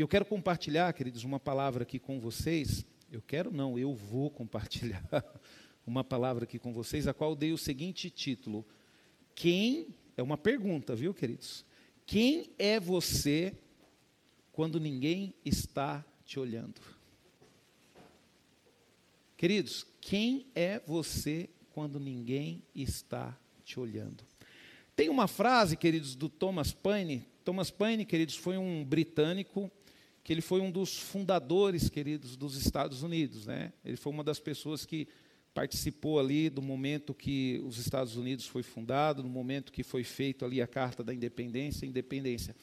[0.00, 2.86] Eu quero compartilhar, queridos, uma palavra aqui com vocês.
[3.12, 5.04] Eu quero não, eu vou compartilhar
[5.86, 8.64] uma palavra aqui com vocês, a qual dei o seguinte título:
[9.34, 11.66] Quem é uma pergunta, viu, queridos?
[12.06, 13.52] Quem é você
[14.52, 16.80] quando ninguém está te olhando?
[19.36, 24.24] Queridos, quem é você quando ninguém está te olhando?
[24.96, 27.28] Tem uma frase, queridos, do Thomas Paine.
[27.44, 29.70] Thomas Paine, queridos, foi um britânico
[30.22, 33.72] que ele foi um dos fundadores, queridos, dos Estados Unidos, né?
[33.84, 35.08] Ele foi uma das pessoas que
[35.52, 40.44] participou ali do momento que os Estados Unidos foi fundado, no momento que foi feito
[40.44, 42.54] ali a Carta da Independência, Independência.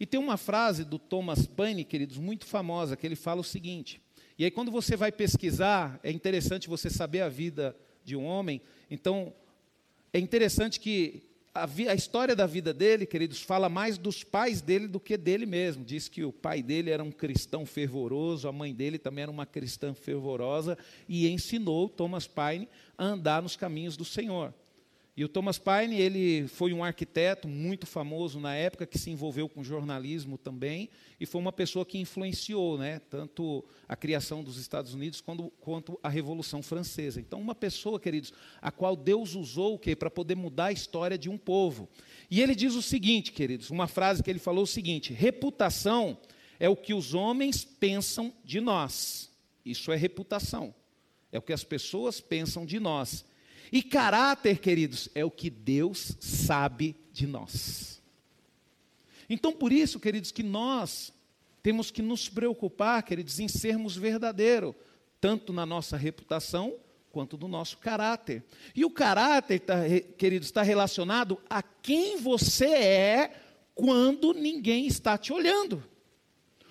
[0.00, 4.00] E tem uma frase do Thomas Paine, queridos, muito famosa, que ele fala o seguinte.
[4.38, 8.60] E aí quando você vai pesquisar, é interessante você saber a vida de um homem.
[8.90, 9.32] Então,
[10.12, 11.22] é interessante que
[11.54, 15.44] a, a, história da vida dele, queridos, fala mais dos pais dele do que dele
[15.44, 15.84] mesmo.
[15.84, 19.44] Diz que o pai dele era um cristão fervoroso, a mãe dele também era uma
[19.44, 20.78] cristã fervorosa
[21.08, 24.54] e ensinou Thomas Paine a andar nos caminhos do Senhor.
[25.14, 29.46] E o Thomas Paine, ele foi um arquiteto muito famoso na época, que se envolveu
[29.46, 30.88] com jornalismo também,
[31.20, 36.00] e foi uma pessoa que influenciou né, tanto a criação dos Estados Unidos quanto, quanto
[36.02, 37.20] a Revolução Francesa.
[37.20, 41.36] Então, uma pessoa, queridos, a qual Deus usou para poder mudar a história de um
[41.36, 41.90] povo.
[42.30, 46.16] E ele diz o seguinte, queridos, uma frase que ele falou o seguinte: reputação
[46.58, 49.30] é o que os homens pensam de nós.
[49.62, 50.74] Isso é reputação.
[51.30, 53.26] É o que as pessoas pensam de nós.
[53.72, 58.02] E caráter, queridos, é o que Deus sabe de nós.
[59.30, 61.10] Então, por isso, queridos, que nós
[61.62, 64.74] temos que nos preocupar, queridos, em sermos verdadeiros,
[65.18, 66.74] tanto na nossa reputação
[67.10, 68.44] quanto no nosso caráter.
[68.74, 69.76] E o caráter, tá,
[70.18, 73.40] queridos, está relacionado a quem você é
[73.74, 75.82] quando ninguém está te olhando.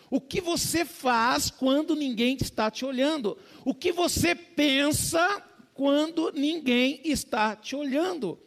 [0.10, 3.38] O que você faz quando ninguém está te olhando?
[3.64, 5.42] O que você pensa
[5.82, 8.40] quando ninguém está te olhando.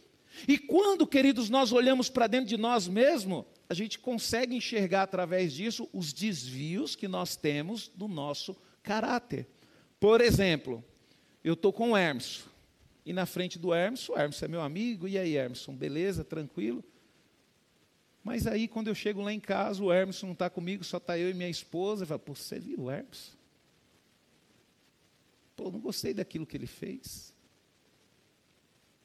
[0.46, 5.52] E quando, queridos, nós olhamos para dentro de nós mesmos, a gente consegue enxergar através
[5.52, 9.48] disso os desvios que nós temos do nosso caráter.
[9.98, 10.84] Por exemplo,
[11.42, 12.44] eu estou com o Hermes,
[13.04, 16.84] e na frente do Hermes, o Hermes é meu amigo, e aí, Hermeson, beleza, tranquilo?
[18.22, 21.18] Mas aí, quando eu chego lá em casa, o Hermes não está comigo, só está
[21.18, 23.32] eu e minha esposa, eu falo, pô, você viu o Hermes?
[25.56, 27.33] Pô, não gostei daquilo que ele fez.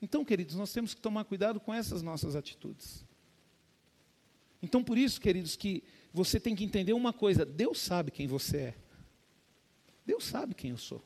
[0.01, 3.05] Então, queridos, nós temos que tomar cuidado com essas nossas atitudes.
[4.61, 5.83] Então, por isso, queridos, que
[6.13, 8.75] você tem que entender uma coisa: Deus sabe quem você é.
[10.05, 11.03] Deus sabe quem eu sou.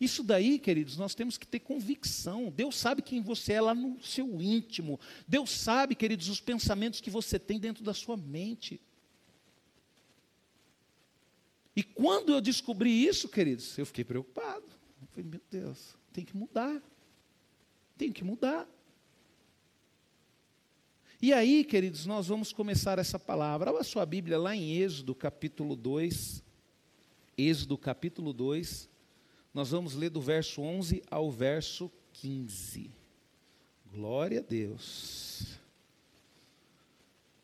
[0.00, 2.50] Isso daí, queridos, nós temos que ter convicção.
[2.50, 4.98] Deus sabe quem você é lá no seu íntimo.
[5.28, 8.80] Deus sabe, queridos, os pensamentos que você tem dentro da sua mente.
[11.76, 14.64] E quando eu descobri isso, queridos, eu fiquei preocupado.
[15.00, 16.82] Eu falei, meu Deus, tem que mudar.
[18.02, 18.68] Tem que mudar.
[21.20, 23.70] E aí, queridos, nós vamos começar essa palavra.
[23.70, 26.42] Abra a sua Bíblia lá em Êxodo capítulo 2.
[27.38, 28.90] Êxodo capítulo 2.
[29.54, 32.90] Nós vamos ler do verso 11 ao verso 15.
[33.92, 35.60] Glória a Deus.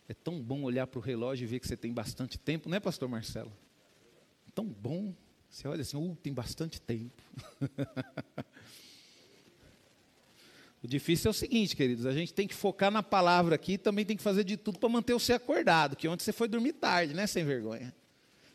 [0.08, 2.80] É tão bom olhar para o relógio e ver que você tem bastante tempo, né,
[2.80, 3.52] pastor Marcelo?
[4.52, 5.14] tão bom.
[5.48, 7.22] Você olha assim, uh, tem bastante tempo.
[10.82, 13.78] o difícil é o seguinte, queridos, a gente tem que focar na palavra aqui e
[13.78, 16.74] também tem que fazer de tudo para manter você acordado, que ontem você foi dormir
[16.74, 17.94] tarde, né, sem vergonha.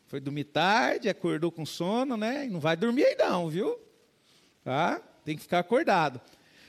[0.08, 2.46] Foi dormir tarde, acordou com sono, né?
[2.46, 3.80] E não vai dormir aí não, viu?
[4.64, 5.02] Tá?
[5.26, 6.22] Tem que ficar acordado.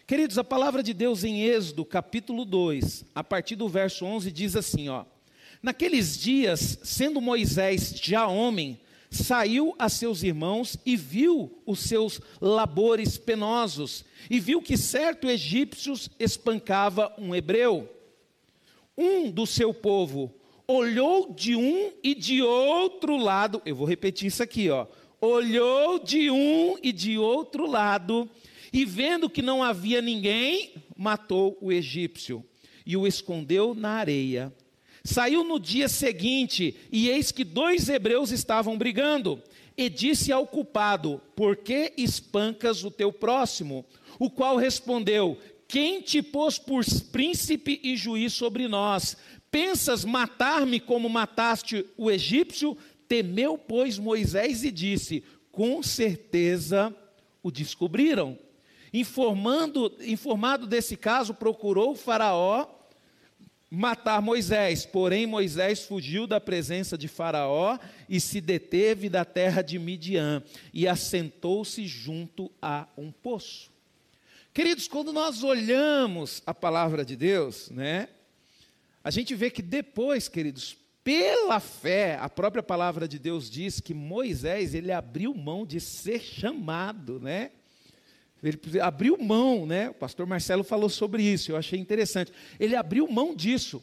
[0.07, 4.57] Queridos, a palavra de Deus em Êxodo, capítulo 2, a partir do verso 11, diz
[4.57, 5.05] assim, ó:
[5.63, 8.81] Naqueles dias, sendo Moisés já homem,
[9.15, 15.95] saiu a seus irmãos e viu os seus labores penosos, e viu que certo egípcio
[16.19, 17.89] espancava um hebreu.
[18.97, 20.35] Um do seu povo
[20.67, 24.87] olhou de um e de outro lado, eu vou repetir isso aqui, ó.
[25.21, 28.29] Olhou de um e de outro lado,
[28.73, 32.45] e vendo que não havia ninguém, matou o egípcio
[32.85, 34.53] e o escondeu na areia.
[35.07, 39.43] Saiu no dia seguinte, e eis que dois hebreus estavam brigando.
[39.77, 43.85] E disse ao culpado: Por que espancas o teu próximo?
[44.19, 45.37] O qual respondeu:
[45.69, 49.15] Quem te pôs por príncipe e juiz sobre nós?
[49.51, 52.77] Pensas matar-me como mataste o egípcio?
[53.07, 55.23] Temeu, pois, Moisés e disse:
[55.53, 56.95] Com certeza
[57.43, 58.39] o descobriram.
[58.91, 62.67] Informando, informado desse caso, procurou o Faraó
[63.75, 64.87] matar Moisés.
[64.87, 67.79] Porém, Moisés fugiu da presença de Faraó
[68.09, 70.43] e se deteve da terra de Midian
[70.73, 73.71] e assentou-se junto a um poço.
[74.53, 78.09] Queridos, quando nós olhamos a palavra de Deus, né,
[79.03, 83.93] a gente vê que depois, queridos, pela fé, a própria palavra de Deus diz que
[83.93, 87.51] Moisés, ele abriu mão de ser chamado, né?
[88.45, 89.91] Ele abriu mão, né?
[89.91, 92.31] O pastor Marcelo falou sobre isso, eu achei interessante.
[92.61, 93.83] Ele abriu mão disso.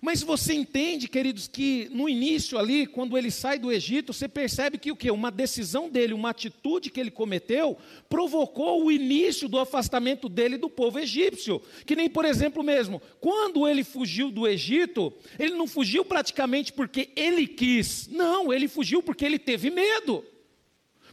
[0.00, 4.78] Mas você entende, queridos, que no início ali, quando ele sai do Egito, você percebe
[4.78, 5.10] que o que?
[5.10, 7.76] Uma decisão dele, uma atitude que ele cometeu,
[8.08, 11.60] provocou o início do afastamento dele do povo egípcio.
[11.84, 17.10] Que nem, por exemplo, mesmo, quando ele fugiu do Egito, ele não fugiu praticamente porque
[17.16, 18.08] ele quis.
[18.08, 20.24] Não, ele fugiu porque ele teve medo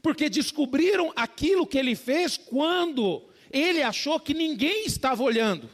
[0.06, 5.68] porque descobriram aquilo que ele fez quando ele achou que ninguém estava olhando.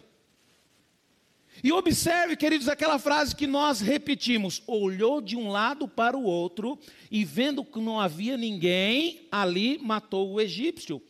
[1.61, 6.79] E observe, queridos, aquela frase que nós repetimos: olhou de um lado para o outro
[7.11, 11.01] e vendo que não havia ninguém, ali matou o egípcio.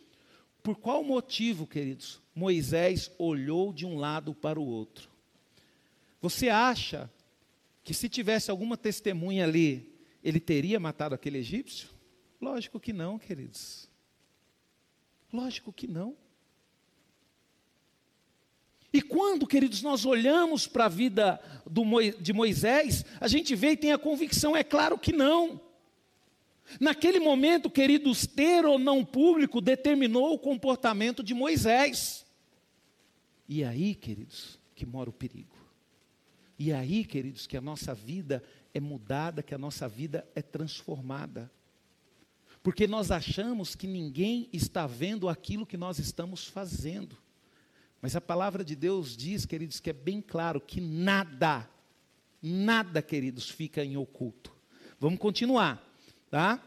[0.64, 2.20] Por qual motivo, queridos?
[2.34, 5.08] Moisés olhou de um lado para o outro.
[6.20, 7.08] Você acha
[7.84, 9.94] que se tivesse alguma testemunha ali,
[10.24, 12.01] ele teria matado aquele egípcio?
[12.42, 13.88] Lógico que não, queridos.
[15.32, 16.18] Lógico que não.
[18.92, 21.40] E quando, queridos, nós olhamos para a vida
[22.20, 25.62] de Moisés, a gente vê e tem a convicção, é claro que não.
[26.80, 32.26] Naquele momento, queridos, ter ou não público determinou o comportamento de Moisés.
[33.48, 35.56] E aí, queridos, que mora o perigo.
[36.58, 38.44] E aí, queridos, que a nossa vida
[38.74, 41.52] é mudada, que a nossa vida é transformada
[42.64, 47.18] porque nós achamos que ninguém está vendo aquilo que nós estamos fazendo.
[48.02, 51.70] Mas a palavra de Deus diz, queridos, que é bem claro que nada,
[52.42, 54.52] nada, queridos, fica em oculto.
[55.00, 55.84] Vamos continuar,
[56.30, 56.62] tá?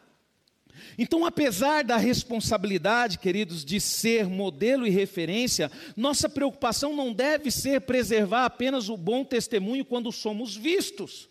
[0.98, 7.82] Então, apesar da responsabilidade, queridos, de ser modelo e referência, nossa preocupação não deve ser
[7.82, 11.28] preservar apenas o bom testemunho quando somos vistos.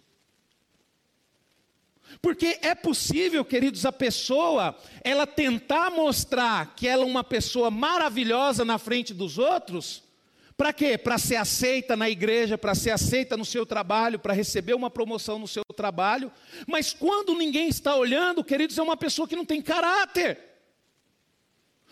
[2.21, 8.63] Porque é possível, queridos, a pessoa, ela tentar mostrar que ela é uma pessoa maravilhosa
[8.63, 10.03] na frente dos outros,
[10.55, 10.97] para quê?
[10.97, 15.39] Para ser aceita na igreja, para ser aceita no seu trabalho, para receber uma promoção
[15.39, 16.31] no seu trabalho,
[16.67, 20.39] mas quando ninguém está olhando, queridos, é uma pessoa que não tem caráter.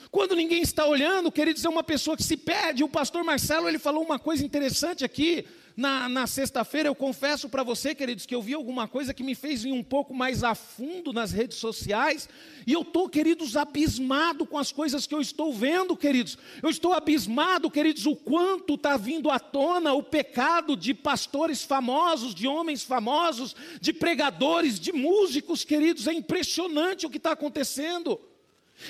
[0.09, 2.83] Quando ninguém está olhando, queridos, é uma pessoa que se perde.
[2.83, 5.45] O pastor Marcelo, ele falou uma coisa interessante aqui,
[5.75, 9.35] na, na sexta-feira, eu confesso para você, queridos, que eu vi alguma coisa que me
[9.35, 12.27] fez ir um pouco mais a fundo nas redes sociais,
[12.65, 16.37] e eu estou, queridos, abismado com as coisas que eu estou vendo, queridos.
[16.61, 22.35] Eu estou abismado, queridos, o quanto está vindo à tona o pecado de pastores famosos,
[22.35, 26.07] de homens famosos, de pregadores, de músicos, queridos.
[26.07, 28.19] É impressionante o que está acontecendo.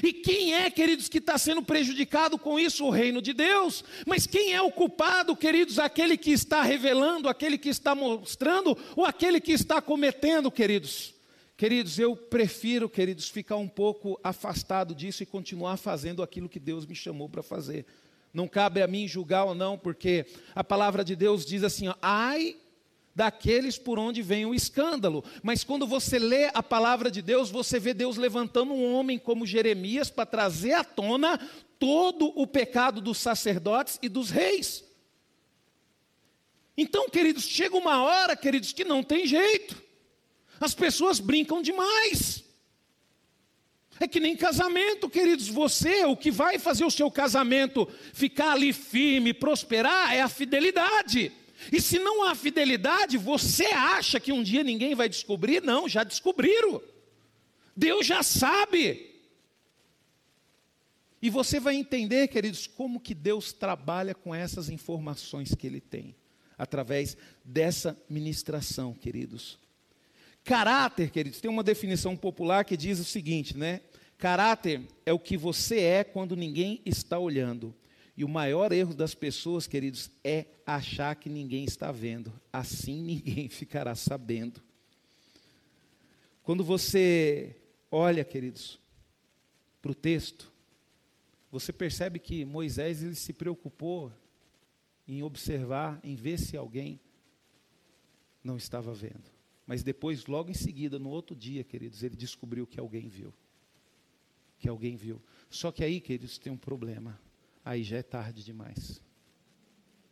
[0.01, 2.86] E quem é, queridos, que está sendo prejudicado com isso?
[2.86, 3.83] O reino de Deus.
[4.06, 5.80] Mas quem é o culpado, queridos?
[5.80, 11.13] Aquele que está revelando, aquele que está mostrando, ou aquele que está cometendo, queridos?
[11.57, 16.86] Queridos, eu prefiro, queridos, ficar um pouco afastado disso e continuar fazendo aquilo que Deus
[16.86, 17.86] me chamou para fazer.
[18.33, 20.25] Não cabe a mim julgar ou não, porque
[20.56, 22.56] a palavra de Deus diz assim: ó, ai
[23.15, 25.23] daqueles por onde vem o escândalo.
[25.43, 29.45] Mas quando você lê a palavra de Deus, você vê Deus levantando um homem como
[29.45, 31.37] Jeremias para trazer à tona
[31.77, 34.83] todo o pecado dos sacerdotes e dos reis.
[36.77, 39.81] Então, queridos, chega uma hora, queridos, que não tem jeito.
[40.59, 42.44] As pessoas brincam demais.
[43.99, 45.47] É que nem casamento, queridos.
[45.47, 51.31] Você, o que vai fazer o seu casamento ficar ali firme, prosperar, é a fidelidade.
[51.71, 55.61] E se não há fidelidade, você acha que um dia ninguém vai descobrir?
[55.61, 56.81] Não, já descobriram.
[57.75, 59.11] Deus já sabe.
[61.21, 66.15] E você vai entender, queridos, como que Deus trabalha com essas informações que Ele tem,
[66.57, 67.15] através
[67.45, 69.59] dessa ministração, queridos.
[70.44, 73.81] Caráter, queridos, tem uma definição popular que diz o seguinte, né?
[74.18, 77.75] Caráter é o que você é quando ninguém está olhando.
[78.21, 82.31] E o maior erro das pessoas, queridos, é achar que ninguém está vendo.
[82.54, 84.61] Assim ninguém ficará sabendo.
[86.44, 87.56] Quando você
[87.90, 88.80] olha, queridos,
[89.81, 90.54] para o texto,
[91.49, 94.13] você percebe que Moisés ele se preocupou
[95.07, 96.99] em observar, em ver se alguém
[98.44, 99.31] não estava vendo.
[99.66, 103.33] Mas depois, logo em seguida, no outro dia, queridos, ele descobriu que alguém viu.
[104.59, 105.19] Que alguém viu.
[105.49, 107.19] Só que aí, queridos, tem um problema
[107.63, 109.01] aí já é tarde demais.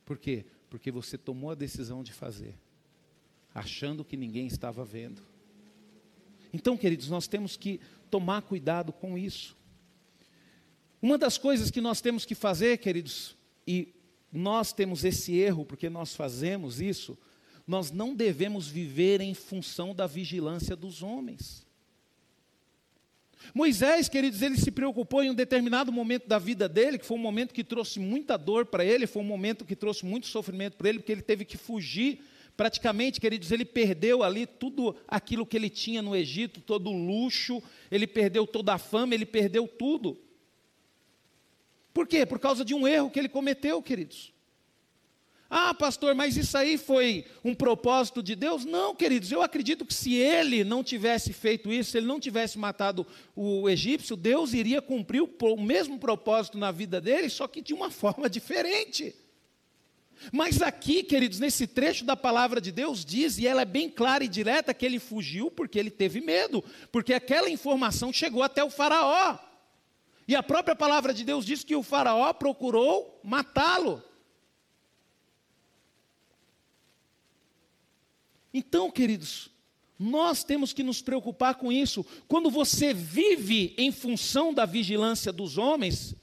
[0.06, 0.46] Por quê?
[0.70, 2.56] Porque você tomou a decisão de fazer,
[3.54, 5.22] achando que ninguém estava vendo.
[6.52, 7.80] Então, queridos, nós temos que
[8.10, 9.56] tomar cuidado com isso.
[11.02, 13.94] Uma das coisas que nós temos que fazer, queridos, e
[14.32, 17.18] nós temos esse erro porque nós fazemos isso,
[17.66, 21.69] nós não devemos viver em função da vigilância dos homens.
[23.54, 27.22] Moisés, queridos, ele se preocupou em um determinado momento da vida dele, que foi um
[27.22, 30.90] momento que trouxe muita dor para ele, foi um momento que trouxe muito sofrimento para
[30.90, 32.24] ele, porque ele teve que fugir.
[32.56, 37.64] Praticamente, queridos, ele perdeu ali tudo aquilo que ele tinha no Egito, todo o luxo,
[37.90, 40.18] ele perdeu toda a fama, ele perdeu tudo.
[41.94, 42.26] Por quê?
[42.26, 44.34] Por causa de um erro que ele cometeu, queridos.
[45.50, 48.66] Ah, pastor, mas isso aí foi um propósito de Deus?
[48.66, 52.60] Não, queridos, eu acredito que se ele não tivesse feito isso, se ele não tivesse
[52.60, 57.74] matado o egípcio, Deus iria cumprir o mesmo propósito na vida dele, só que de
[57.74, 59.16] uma forma diferente.
[60.32, 64.24] Mas aqui, queridos, nesse trecho da palavra de Deus diz, e ela é bem clara
[64.24, 68.70] e direta, que ele fugiu porque ele teve medo, porque aquela informação chegou até o
[68.70, 69.40] Faraó.
[70.28, 74.04] E a própria palavra de Deus diz que o Faraó procurou matá-lo.
[78.60, 79.50] Então, queridos,
[79.98, 82.06] nós temos que nos preocupar com isso.
[82.28, 86.14] Quando você vive em função da vigilância dos homens,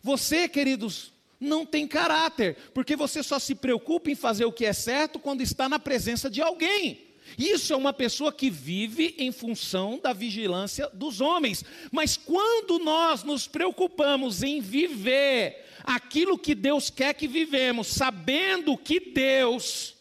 [0.00, 4.72] você, queridos, não tem caráter, porque você só se preocupa em fazer o que é
[4.72, 7.00] certo quando está na presença de alguém.
[7.36, 11.64] Isso é uma pessoa que vive em função da vigilância dos homens.
[11.90, 19.00] Mas quando nós nos preocupamos em viver aquilo que Deus quer que vivemos, sabendo que
[19.00, 19.96] Deus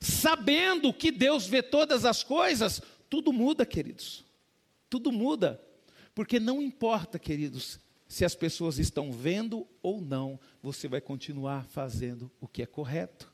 [0.00, 4.24] sabendo que Deus vê todas as coisas, tudo muda, queridos.
[4.88, 5.60] Tudo muda.
[6.14, 7.78] Porque não importa, queridos,
[8.08, 13.30] se as pessoas estão vendo ou não, você vai continuar fazendo o que é correto.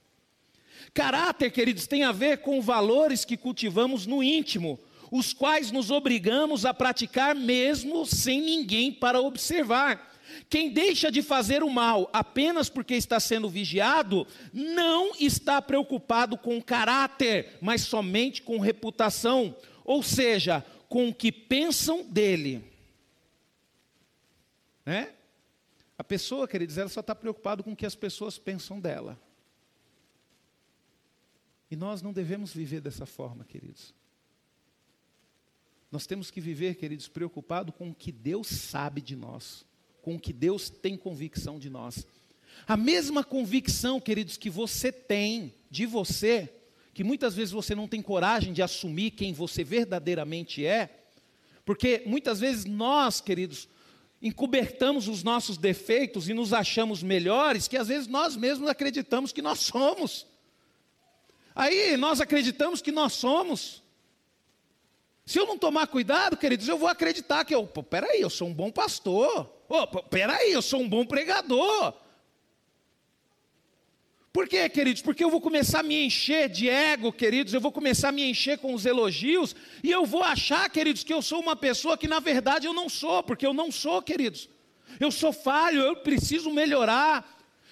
[0.92, 4.78] Caráter, queridos, tem a ver com valores que cultivamos no íntimo,
[5.10, 10.14] os quais nos obrigamos a praticar mesmo sem ninguém para observar.
[10.48, 16.60] Quem deixa de fazer o mal apenas porque está sendo vigiado, não está preocupado com
[16.62, 22.64] caráter, mas somente com reputação, ou seja, com o que pensam dele.
[24.84, 25.12] Né?
[25.98, 29.20] A pessoa, queridos, ela só está preocupada com o que as pessoas pensam dela.
[31.70, 33.92] E nós não devemos viver dessa forma, queridos.
[35.90, 39.64] Nós temos que viver, queridos, preocupado com o que Deus sabe de nós
[40.06, 42.06] com que Deus tem convicção de nós.
[42.64, 46.48] A mesma convicção, queridos, que você tem de você,
[46.94, 51.08] que muitas vezes você não tem coragem de assumir quem você verdadeiramente é,
[51.64, 53.68] porque muitas vezes nós, queridos,
[54.22, 59.42] encobertamos os nossos defeitos e nos achamos melhores, que às vezes nós mesmos acreditamos que
[59.42, 60.24] nós somos.
[61.52, 63.82] Aí nós acreditamos que nós somos.
[65.24, 68.54] Se eu não tomar cuidado, queridos, eu vou acreditar que eu, peraí, eu sou um
[68.54, 69.55] bom pastor.
[69.68, 71.94] Oh, peraí, eu sou um bom pregador.
[74.36, 75.00] Por quê, queridos?
[75.00, 78.22] Porque eu vou começar a me encher de ego, queridos, eu vou começar a me
[78.22, 82.06] encher com os elogios, e eu vou achar, queridos, que eu sou uma pessoa que
[82.06, 84.50] na verdade eu não sou, porque eu não sou, queridos.
[85.00, 87.26] Eu sou falho, eu preciso melhorar,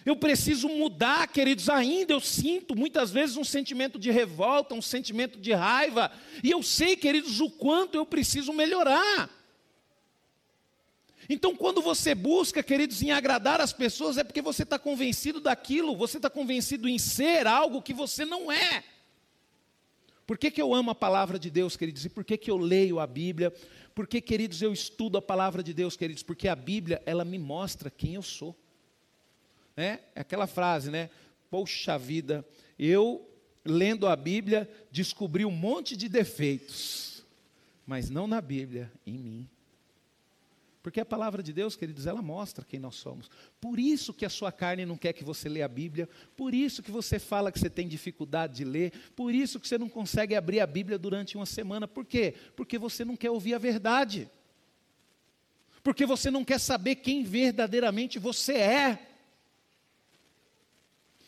[0.06, 1.68] eu preciso mudar, queridos.
[1.68, 6.10] Ainda eu sinto muitas vezes um sentimento de revolta, um sentimento de raiva,
[6.42, 9.28] e eu sei, queridos, o quanto eu preciso melhorar.
[11.28, 15.97] Então, quando você busca, queridos, em agradar as pessoas, é porque você está convencido daquilo,
[15.97, 18.85] você está convencido em ser algo que você não é.
[20.26, 22.04] Por que, que eu amo a palavra de Deus, queridos?
[22.04, 23.52] E por que, que eu leio a Bíblia?
[23.95, 26.23] Por que, queridos, eu estudo a palavra de Deus, queridos?
[26.23, 28.57] Porque a Bíblia, ela me mostra quem eu sou.
[29.76, 31.11] É, é aquela frase, né?
[31.50, 32.45] Poxa vida,
[32.78, 33.28] eu,
[33.64, 37.25] lendo a Bíblia, descobri um monte de defeitos,
[37.87, 39.49] mas não na Bíblia, em mim.
[40.85, 43.31] Porque a palavra de Deus, queridos, ela mostra quem nós somos.
[43.59, 46.83] Por isso que a sua carne não quer que você leia a Bíblia, por isso
[46.83, 50.35] que você fala que você tem dificuldade de ler, por isso que você não consegue
[50.35, 51.88] abrir a Bíblia durante uma semana.
[51.88, 52.35] Por quê?
[52.55, 54.31] Porque você não quer ouvir a verdade.
[55.83, 59.09] Porque você não quer saber quem verdadeiramente você é.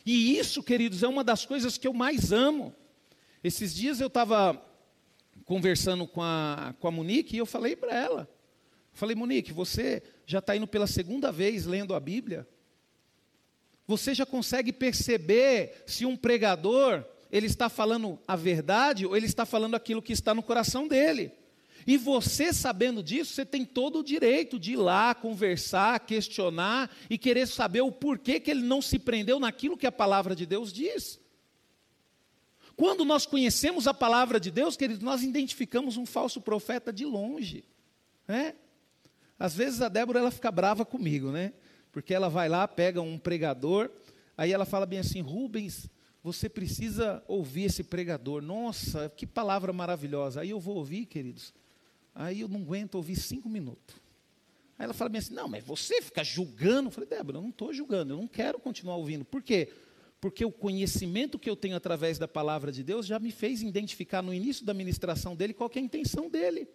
[0.05, 2.75] E isso, queridos, é uma das coisas que eu mais amo.
[3.43, 4.63] Esses dias eu estava
[5.47, 8.36] conversando com a, com a Monique e eu falei para ela.
[8.97, 12.49] Falei, Monique, você já está indo pela segunda vez lendo a Bíblia?
[13.87, 19.45] Você já consegue perceber se um pregador ele está falando a verdade ou ele está
[19.45, 21.31] falando aquilo que está no coração dele?
[21.87, 27.19] E você sabendo disso, você tem todo o direito de ir lá, conversar, questionar e
[27.19, 30.73] querer saber o porquê que ele não se prendeu naquilo que a palavra de Deus
[30.73, 31.21] diz.
[32.75, 37.63] Quando nós conhecemos a palavra de Deus, queridos, nós identificamos um falso profeta de longe.
[38.27, 38.55] Né?
[39.39, 41.53] Às vezes a Débora ela fica brava comigo, né?
[41.93, 43.91] Porque ela vai lá, pega um pregador,
[44.37, 45.89] aí ela fala bem assim: Rubens,
[46.23, 48.43] você precisa ouvir esse pregador.
[48.43, 50.41] Nossa, que palavra maravilhosa.
[50.41, 51.55] Aí eu vou ouvir, queridos.
[52.15, 53.95] Aí eu não aguento ouvir cinco minutos.
[54.79, 56.89] Aí ela fala bem assim: Não, mas você fica julgando.
[56.89, 59.25] Eu falei, Débora, eu não estou julgando, eu não quero continuar ouvindo.
[59.25, 59.73] Por quê?
[60.21, 64.23] Porque o conhecimento que eu tenho através da palavra de Deus já me fez identificar
[64.23, 66.69] no início da ministração dele qual é a intenção dele.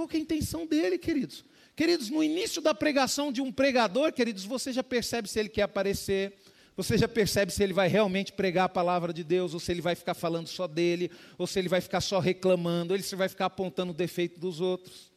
[0.00, 1.44] Qual é a intenção dele, queridos?
[1.76, 5.60] Queridos, no início da pregação de um pregador, queridos, você já percebe se ele quer
[5.60, 6.38] aparecer,
[6.74, 9.82] você já percebe se ele vai realmente pregar a palavra de Deus, ou se ele
[9.82, 13.28] vai ficar falando só dele, ou se ele vai ficar só reclamando, ou se vai
[13.28, 15.12] ficar apontando o defeito dos outros.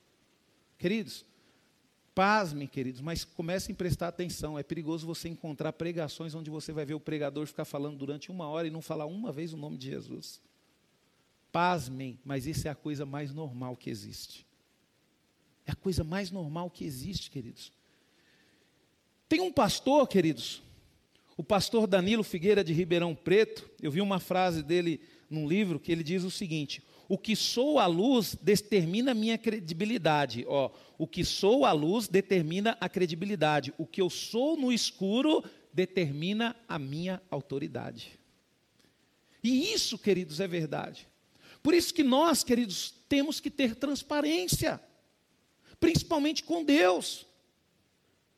[0.78, 1.24] Queridos,
[2.14, 4.60] pasmem, queridos, mas comecem a prestar atenção.
[4.60, 8.50] É perigoso você encontrar pregações onde você vai ver o pregador ficar falando durante uma
[8.50, 10.42] hora e não falar uma vez o nome de Jesus.
[11.54, 14.46] Pasmem, mas isso é a coisa mais normal que existe.
[15.66, 17.72] É a coisa mais normal que existe, queridos.
[19.28, 20.62] Tem um pastor, queridos,
[21.36, 25.92] o pastor Danilo Figueira de Ribeirão Preto, eu vi uma frase dele num livro que
[25.92, 30.46] ele diz o seguinte: O que sou a luz determina a minha credibilidade.
[30.48, 33.74] Ó, o que sou a luz determina a credibilidade.
[33.78, 35.44] O que eu sou no escuro
[35.74, 38.20] determina a minha autoridade.
[39.44, 41.08] E isso, queridos, é verdade.
[41.64, 44.80] Por isso que nós, queridos, temos que ter transparência
[45.80, 47.26] principalmente com Deus.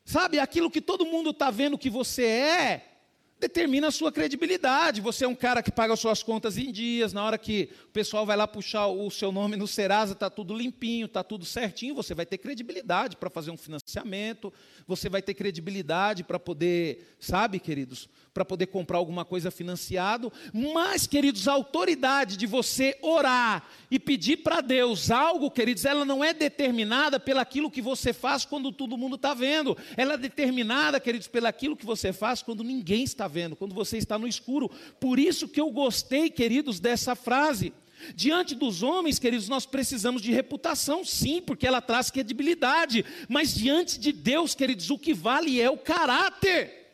[0.03, 2.94] Sabe, aquilo que todo mundo está vendo que você é,
[3.39, 5.01] determina a sua credibilidade.
[5.01, 8.25] Você é um cara que paga suas contas em dias, na hora que o pessoal
[8.25, 12.13] vai lá puxar o seu nome no Serasa, está tudo limpinho, está tudo certinho, você
[12.13, 14.53] vai ter credibilidade para fazer um financiamento,
[14.87, 21.07] você vai ter credibilidade para poder, sabe, queridos, para poder comprar alguma coisa financiado, mas,
[21.07, 26.33] queridos, a autoridade de você orar e pedir para Deus algo, queridos, ela não é
[26.33, 31.77] determinada pelaquilo que você faz quando todo mundo está vendo, ela é determinada, queridos, pelaquilo
[31.77, 34.69] que você faz quando ninguém está vendo, quando você está no escuro.
[34.99, 37.73] Por isso que eu gostei, queridos, dessa frase.
[38.15, 43.99] Diante dos homens, queridos, nós precisamos de reputação, sim, porque ela traz credibilidade, mas diante
[43.99, 46.84] de Deus, queridos, o que vale é o caráter.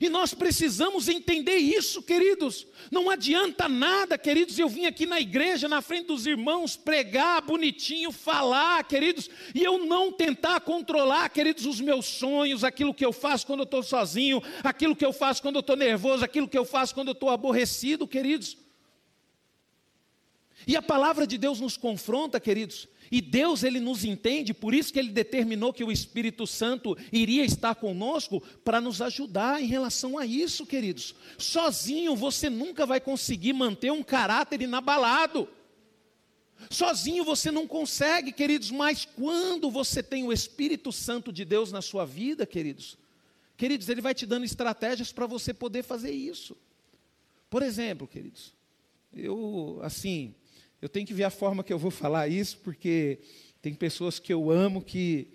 [0.00, 2.66] E nós precisamos entender isso, queridos.
[2.90, 8.12] Não adianta nada, queridos, eu vim aqui na igreja, na frente dos irmãos, pregar bonitinho,
[8.12, 13.46] falar, queridos, e eu não tentar controlar, queridos, os meus sonhos, aquilo que eu faço
[13.46, 16.66] quando eu estou sozinho, aquilo que eu faço quando eu estou nervoso, aquilo que eu
[16.66, 18.58] faço quando eu estou aborrecido, queridos.
[20.66, 24.92] E a palavra de Deus nos confronta, queridos, e Deus ele nos entende, por isso
[24.92, 30.18] que ele determinou que o Espírito Santo iria estar conosco para nos ajudar em relação
[30.18, 31.14] a isso, queridos.
[31.38, 35.48] Sozinho você nunca vai conseguir manter um caráter inabalado.
[36.70, 41.80] Sozinho você não consegue, queridos, mas quando você tem o Espírito Santo de Deus na
[41.80, 42.98] sua vida, queridos,
[43.56, 46.56] queridos, ele vai te dando estratégias para você poder fazer isso.
[47.48, 48.52] Por exemplo, queridos,
[49.12, 50.34] eu assim,
[50.80, 53.18] eu tenho que ver a forma que eu vou falar isso, porque
[53.60, 55.32] tem pessoas que eu amo que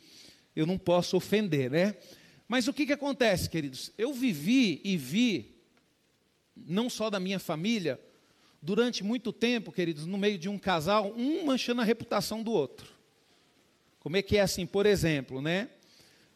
[0.55, 1.95] eu não posso ofender, né?
[2.47, 3.91] Mas o que, que acontece, queridos?
[3.97, 5.55] Eu vivi e vi,
[6.55, 7.99] não só da minha família,
[8.61, 12.93] durante muito tempo, queridos, no meio de um casal, um manchando a reputação do outro.
[13.99, 15.69] Como é que é assim, por exemplo, né?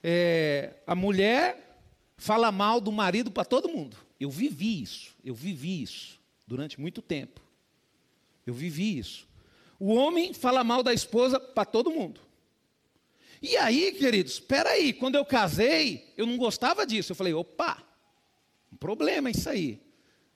[0.04, 1.80] É, a mulher
[2.17, 3.96] fala mal do marido para todo mundo.
[4.20, 7.46] Eu vivi isso, eu vivi isso durante muito tempo.
[8.47, 9.27] Eu vivi isso.
[9.77, 12.21] O homem fala mal da esposa para todo mundo.
[13.41, 17.12] E aí, queridos, espera aí, quando eu casei, eu não gostava disso.
[17.12, 17.83] Eu falei, opa,
[18.71, 19.79] um problema isso aí.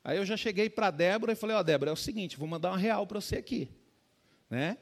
[0.03, 2.37] Aí eu já cheguei para a Débora e falei, ó, oh, Débora, é o seguinte,
[2.37, 3.69] vou mandar uma real para você aqui.
[4.49, 4.77] Né?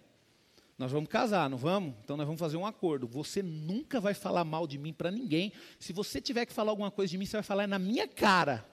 [0.77, 1.93] Nós vamos casar, não vamos?
[2.03, 3.05] Então nós vamos fazer um acordo.
[3.07, 5.53] Você nunca vai falar mal de mim para ninguém.
[5.79, 8.65] Se você tiver que falar alguma coisa de mim, você vai falar na minha cara.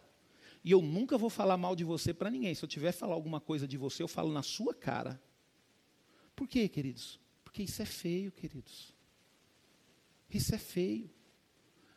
[0.66, 2.52] E eu nunca vou falar mal de você para ninguém.
[2.52, 5.22] Se eu tiver falar alguma coisa de você, eu falo na sua cara.
[6.34, 7.20] Por quê, queridos?
[7.44, 8.92] Porque isso é feio, queridos.
[10.28, 11.08] Isso é feio.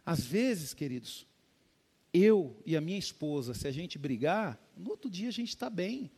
[0.06, 1.26] Às vezes, queridos,
[2.14, 5.68] eu e a minha esposa, se a gente brigar, no outro dia a gente está
[5.68, 6.12] bem.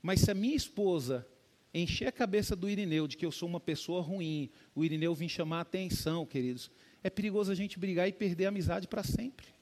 [0.00, 1.28] Mas se a minha esposa
[1.74, 5.28] encher a cabeça do Irineu de que eu sou uma pessoa ruim, o Irineu vir
[5.28, 6.70] chamar a atenção, queridos,
[7.04, 9.55] é perigoso a gente brigar e perder a amizade para sempre.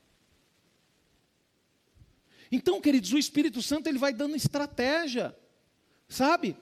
[2.55, 5.37] Então, queridos, o Espírito Santo ele vai dando estratégia,
[6.09, 6.57] sabe?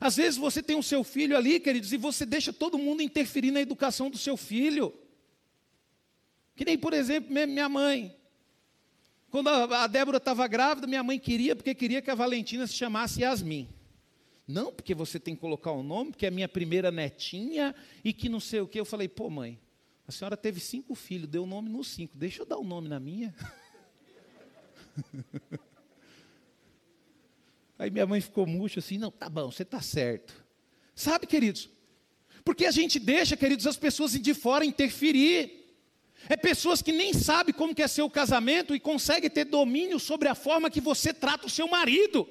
[0.00, 3.50] Às vezes você tem o seu filho ali, queridos, e você deixa todo mundo interferir
[3.50, 4.94] na educação do seu filho.
[6.56, 8.16] Que nem, por exemplo, minha mãe.
[9.30, 13.20] Quando a Débora estava grávida, minha mãe queria, porque queria que a Valentina se chamasse
[13.20, 13.68] Yasmin.
[14.48, 18.30] Não, porque você tem que colocar o nome, porque é minha primeira netinha e que
[18.30, 18.80] não sei o que.
[18.80, 19.60] Eu falei, pô, mãe,
[20.08, 22.66] a senhora teve cinco filhos, deu o nome nos cinco, deixa eu dar o um
[22.66, 23.34] nome na minha.
[27.78, 30.34] Aí minha mãe ficou murcha assim, não, tá bom, você está certo.
[30.94, 31.70] Sabe, queridos?
[32.44, 35.58] Porque a gente deixa, queridos, as pessoas de fora interferir.
[36.28, 40.28] É pessoas que nem sabem como que é seu casamento e conseguem ter domínio sobre
[40.28, 42.28] a forma que você trata o seu marido.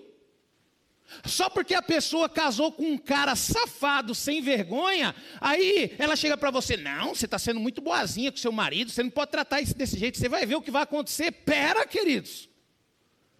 [1.25, 6.51] Só porque a pessoa casou com um cara safado, sem vergonha, aí ela chega para
[6.51, 9.75] você, não, você está sendo muito boazinha com seu marido, você não pode tratar isso
[9.75, 11.31] desse jeito, você vai ver o que vai acontecer.
[11.31, 12.48] Pera, queridos,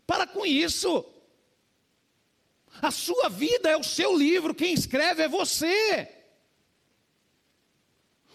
[0.10, 1.06] para com isso.
[2.82, 6.10] A sua vida é o seu livro, quem escreve é você.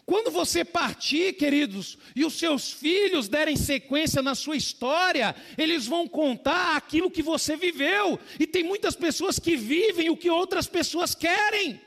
[0.06, 6.06] Quando você partir, queridos, e os seus filhos derem sequência na sua história, eles vão
[6.06, 8.20] contar aquilo que você viveu.
[8.38, 11.80] E tem muitas pessoas que vivem o que outras pessoas querem.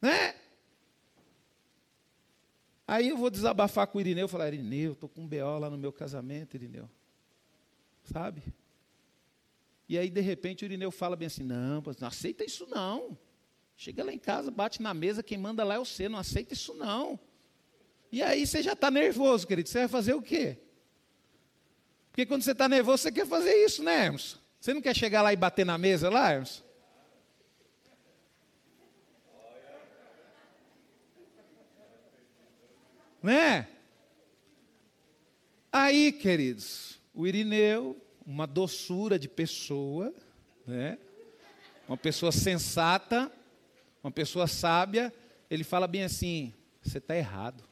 [0.00, 0.36] Né?
[2.86, 5.76] Aí eu vou desabafar com o Irineu, falar, Irineu, estou com um BO lá no
[5.76, 6.88] meu casamento, Irineu.
[8.12, 8.42] Sabe?
[9.88, 13.18] E aí, de repente, o Irineu fala bem assim, não, não aceita isso não.
[13.76, 16.74] Chega lá em casa, bate na mesa, quem manda lá é você, não aceita isso
[16.74, 17.18] não.
[18.10, 19.68] E aí você já está nervoso, querido.
[19.68, 20.58] Você vai fazer o quê?
[22.10, 24.36] Porque quando você está nervoso, você quer fazer isso, né, Hermes?
[24.60, 26.64] Você não quer chegar lá e bater na mesa lá, Hermes?
[33.22, 33.68] Né?
[35.70, 40.14] Aí, queridos, o Irineu, uma doçura de pessoa,
[40.64, 40.96] né?
[41.88, 43.28] Uma pessoa sensata,
[44.00, 45.12] uma pessoa sábia,
[45.50, 47.64] ele fala bem assim: você está errado.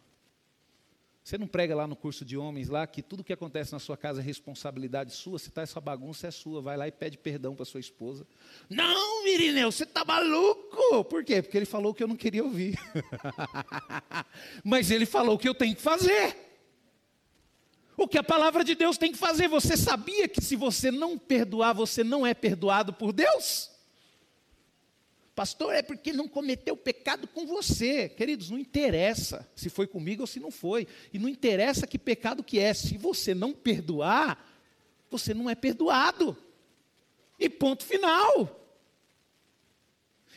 [1.23, 3.97] Você não prega lá no curso de homens lá que tudo que acontece na sua
[3.97, 7.55] casa é responsabilidade sua, se está essa bagunça é sua, vai lá e pede perdão
[7.55, 8.27] para sua esposa.
[8.69, 11.05] Não, Mirineu, você está maluco.
[11.05, 11.41] Por quê?
[11.41, 12.77] Porque ele falou que eu não queria ouvir.
[14.65, 16.46] Mas ele falou que eu tenho que fazer.
[17.97, 19.49] O que a palavra de Deus tem que fazer.
[19.49, 23.71] Você sabia que se você não perdoar, você não é perdoado por Deus?
[25.35, 28.09] Pastor, é porque não cometeu pecado com você.
[28.09, 30.87] Queridos, não interessa se foi comigo ou se não foi.
[31.13, 32.75] E não interessa que pecado que é.
[32.75, 34.47] Se você não perdoar,
[35.11, 36.37] você não é perdoado.
[37.39, 38.63] E ponto final.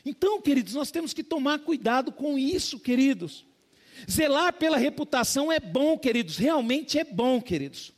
[0.05, 3.45] Então, queridos, nós temos que tomar cuidado com isso, queridos.
[4.09, 7.91] Zelar pela reputação é bom, queridos, realmente é bom, queridos.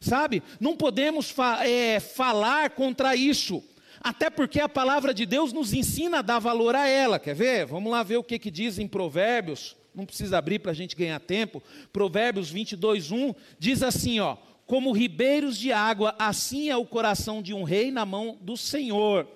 [0.00, 0.42] Sabe?
[0.60, 3.62] Não podemos fa é, falar contra isso.
[4.00, 7.18] Até porque a palavra de Deus nos ensina a dar valor a ela.
[7.18, 7.66] Quer ver?
[7.66, 9.76] Vamos lá ver o que, que diz em Provérbios.
[9.94, 11.62] Não precisa abrir para a gente ganhar tempo.
[11.92, 17.54] Provérbios 22, 1 diz assim: ó, como ribeiros de água, assim é o coração de
[17.54, 19.26] um rei na mão do Senhor,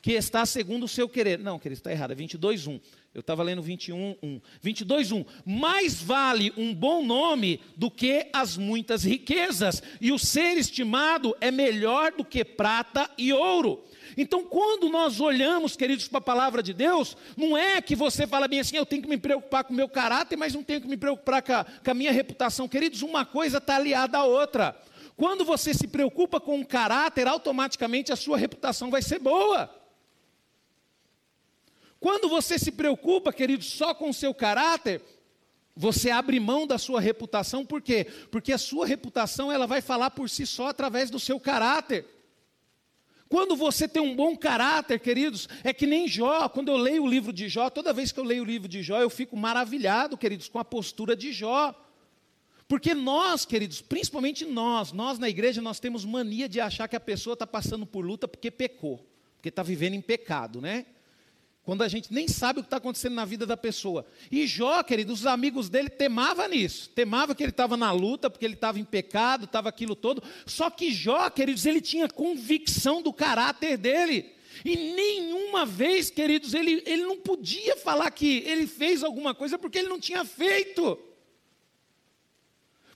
[0.00, 1.38] que está segundo o seu querer.
[1.38, 2.80] Não, querido, está errado, é 22, 1.
[3.14, 4.40] Eu estava lendo 21, 1.
[4.60, 5.24] 22, 1.
[5.44, 11.50] Mais vale um bom nome do que as muitas riquezas, e o ser estimado é
[11.50, 13.82] melhor do que prata e ouro.
[14.16, 18.46] Então, quando nós olhamos, queridos, para a palavra de Deus, não é que você fala
[18.46, 20.88] bem assim, eu tenho que me preocupar com o meu caráter, mas não tenho que
[20.88, 22.68] me preocupar com a, com a minha reputação.
[22.68, 24.76] Queridos, uma coisa está aliada à outra.
[25.16, 29.68] Quando você se preocupa com o caráter, automaticamente a sua reputação vai ser boa.
[32.00, 35.02] Quando você se preocupa, queridos, só com o seu caráter,
[35.74, 38.06] você abre mão da sua reputação, por quê?
[38.30, 42.06] Porque a sua reputação ela vai falar por si só através do seu caráter.
[43.28, 46.48] Quando você tem um bom caráter, queridos, é que nem Jó.
[46.48, 48.82] Quando eu leio o livro de Jó, toda vez que eu leio o livro de
[48.82, 51.74] Jó, eu fico maravilhado, queridos, com a postura de Jó.
[52.66, 57.00] Porque nós, queridos, principalmente nós, nós na igreja, nós temos mania de achar que a
[57.00, 59.06] pessoa está passando por luta porque pecou,
[59.36, 60.86] porque está vivendo em pecado, né?
[61.68, 64.06] Quando a gente nem sabe o que está acontecendo na vida da pessoa.
[64.32, 68.46] E Jó, querido, os amigos dele temavam nisso, temava que ele estava na luta, porque
[68.46, 70.22] ele estava em pecado, estava aquilo todo.
[70.46, 74.32] Só que Jó, queridos, ele tinha convicção do caráter dele.
[74.64, 79.76] E nenhuma vez, queridos, ele, ele não podia falar que ele fez alguma coisa porque
[79.76, 80.98] ele não tinha feito.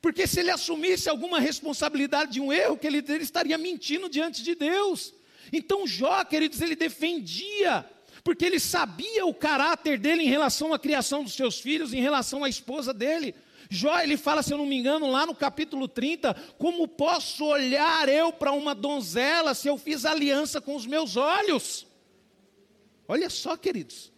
[0.00, 4.42] Porque se ele assumisse alguma responsabilidade de um erro, que ele, ele estaria mentindo diante
[4.42, 5.12] de Deus.
[5.52, 7.86] Então Jó, queridos, ele defendia
[8.24, 12.44] porque ele sabia o caráter dele em relação à criação dos seus filhos, em relação
[12.44, 13.34] à esposa dele.
[13.68, 18.08] Jó, ele fala, se eu não me engano, lá no capítulo 30, como posso olhar
[18.08, 21.86] eu para uma donzela se eu fiz aliança com os meus olhos?
[23.08, 24.12] Olha só, queridos.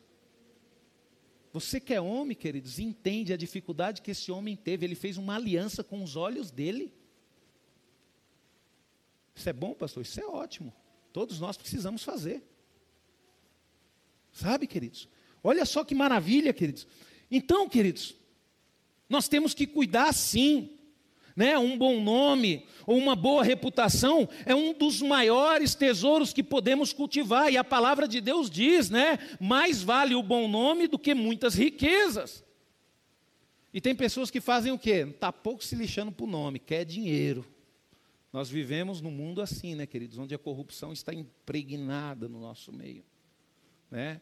[1.52, 4.84] Você que é homem, queridos, entende a dificuldade que esse homem teve.
[4.84, 6.92] Ele fez uma aliança com os olhos dele.
[9.34, 10.02] Isso é bom, pastor?
[10.02, 10.74] Isso é ótimo.
[11.12, 12.42] Todos nós precisamos fazer.
[14.34, 15.08] Sabe, queridos?
[15.42, 16.86] Olha só que maravilha, queridos.
[17.30, 18.14] Então, queridos,
[19.08, 20.70] nós temos que cuidar sim.
[21.36, 21.56] Né?
[21.58, 27.52] Um bom nome ou uma boa reputação é um dos maiores tesouros que podemos cultivar,
[27.52, 29.18] e a palavra de Deus diz, né?
[29.40, 32.44] Mais vale o bom nome do que muitas riquezas.
[33.72, 35.06] E tem pessoas que fazem o quê?
[35.10, 37.44] Está pouco se lixando para o nome, quer dinheiro.
[38.32, 43.04] Nós vivemos num mundo assim, né, queridos, onde a corrupção está impregnada no nosso meio.
[43.90, 44.20] Né?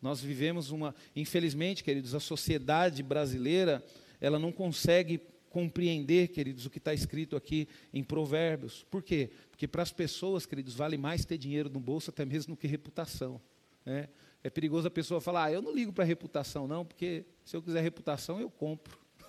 [0.00, 0.94] Nós vivemos uma.
[1.14, 3.84] Infelizmente, queridos, a sociedade brasileira
[4.20, 8.84] ela não consegue compreender, queridos, o que está escrito aqui em Provérbios.
[8.90, 9.30] Por quê?
[9.50, 12.66] Porque para as pessoas, queridos, vale mais ter dinheiro no bolso até mesmo do que
[12.66, 13.40] reputação.
[13.84, 14.08] Né?
[14.44, 17.62] É perigoso a pessoa falar, ah, eu não ligo para reputação, não, porque se eu
[17.62, 18.98] quiser reputação, eu compro.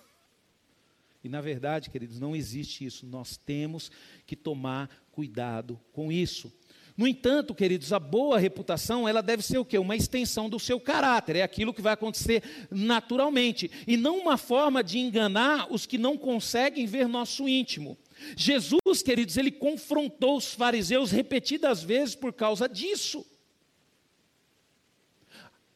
[1.24, 3.04] E na verdade, queridos, não existe isso.
[3.04, 3.90] Nós temos
[4.24, 6.52] que tomar cuidado com isso.
[6.98, 9.78] No entanto, queridos, a boa reputação, ela deve ser o quê?
[9.78, 14.82] Uma extensão do seu caráter, é aquilo que vai acontecer naturalmente, e não uma forma
[14.82, 17.96] de enganar os que não conseguem ver nosso íntimo.
[18.36, 23.24] Jesus, queridos, ele confrontou os fariseus repetidas vezes por causa disso.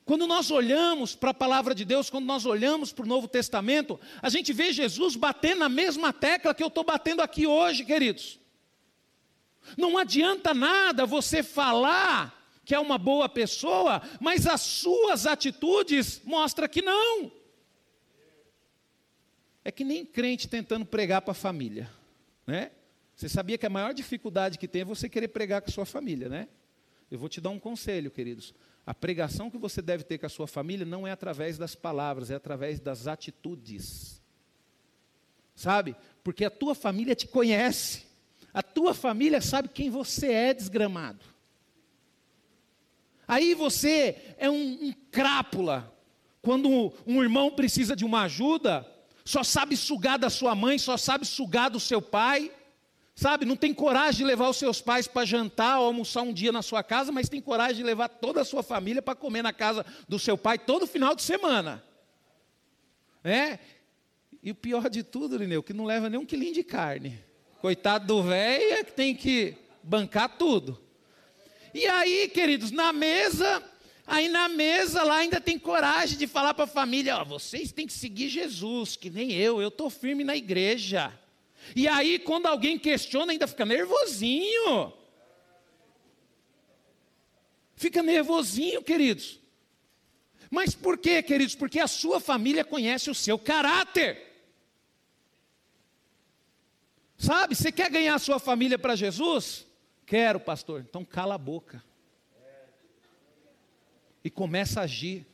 [0.05, 3.99] Quando nós olhamos para a palavra de Deus, quando nós olhamos para o Novo Testamento,
[4.21, 8.42] a gente vê Jesus batendo na mesma tecla que eu estou batendo aqui hoje, queridos.
[9.77, 16.69] Não adianta nada você falar que é uma boa pessoa, mas as suas atitudes mostram
[16.69, 17.31] que não.
[19.65, 21.91] É que nem crente tentando pregar para a família,
[22.47, 22.71] né?
[23.15, 25.87] Você sabia que a maior dificuldade que tem é você querer pregar com a sua
[25.87, 26.49] família, né?
[27.11, 28.55] Eu vou te dar um conselho, queridos.
[28.87, 32.31] A pregação que você deve ter com a sua família não é através das palavras,
[32.31, 34.21] é através das atitudes.
[35.55, 35.95] Sabe?
[36.25, 38.07] Porque a tua família te conhece.
[38.53, 41.25] A tua família sabe quem você é desgramado.
[43.27, 45.91] Aí você é um, um crápula.
[46.43, 48.87] Quando um, um irmão precisa de uma ajuda,
[49.25, 52.53] só sabe sugar da sua mãe, só sabe sugar do seu pai.
[53.15, 56.51] Sabe, não tem coragem de levar os seus pais para jantar ou almoçar um dia
[56.51, 59.53] na sua casa, mas tem coragem de levar toda a sua família para comer na
[59.53, 61.85] casa do seu pai todo final de semana.
[63.23, 63.59] É?
[64.43, 67.23] E o pior de tudo, Lineu, que não leva nem um quilinho de carne.
[67.63, 70.83] Coitado do velho é que tem que bancar tudo.
[71.73, 73.63] E aí, queridos, na mesa,
[74.05, 77.87] aí na mesa lá ainda tem coragem de falar para a família: ó, vocês têm
[77.87, 81.17] que seguir Jesus, que nem eu, eu estou firme na igreja.
[81.77, 84.93] E aí, quando alguém questiona, ainda fica nervosinho.
[87.77, 89.39] Fica nervosinho, queridos.
[90.51, 91.55] Mas por quê, queridos?
[91.55, 94.32] Porque a sua família conhece o seu caráter.
[97.17, 99.67] Sabe, você quer ganhar a sua família para Jesus?
[100.07, 100.81] Quero, pastor.
[100.81, 101.83] Então cala a boca.
[104.25, 105.27] E começa a agir.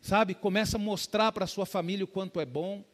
[0.00, 2.84] Sabe, começa a mostrar para a sua família o quanto é bom.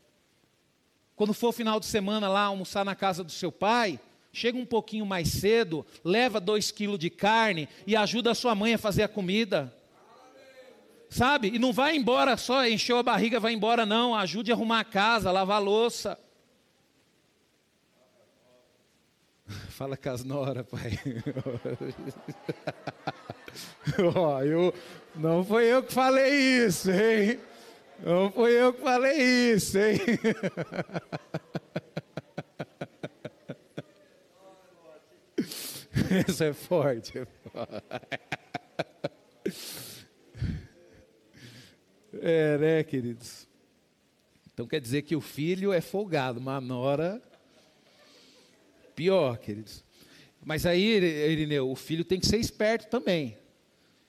[1.17, 3.99] Quando for final de semana lá almoçar na casa do seu pai,
[4.33, 8.75] chega um pouquinho mais cedo, leva dois quilos de carne e ajuda a sua mãe
[8.75, 9.75] a fazer a comida.
[11.11, 11.49] Sabe?
[11.49, 14.15] E não vai embora só, encheu a barriga, vai embora, não.
[14.15, 16.19] Ajude a arrumar a casa, lavar a louça.
[19.79, 20.99] Fala com as nora, pai.
[24.13, 24.75] oh, eu,
[25.15, 27.39] não foi eu que falei isso, hein?
[28.05, 30.01] Não foi eu que falei isso, hein?
[36.27, 37.23] Isso é forte.
[42.21, 43.47] É, né, queridos?
[44.53, 47.23] Então quer dizer que o filho é folgado, mas a nora
[48.99, 49.85] Pior, queridos.
[50.45, 50.83] Mas aí,
[51.31, 53.39] Irineu, o filho tem que ser esperto também.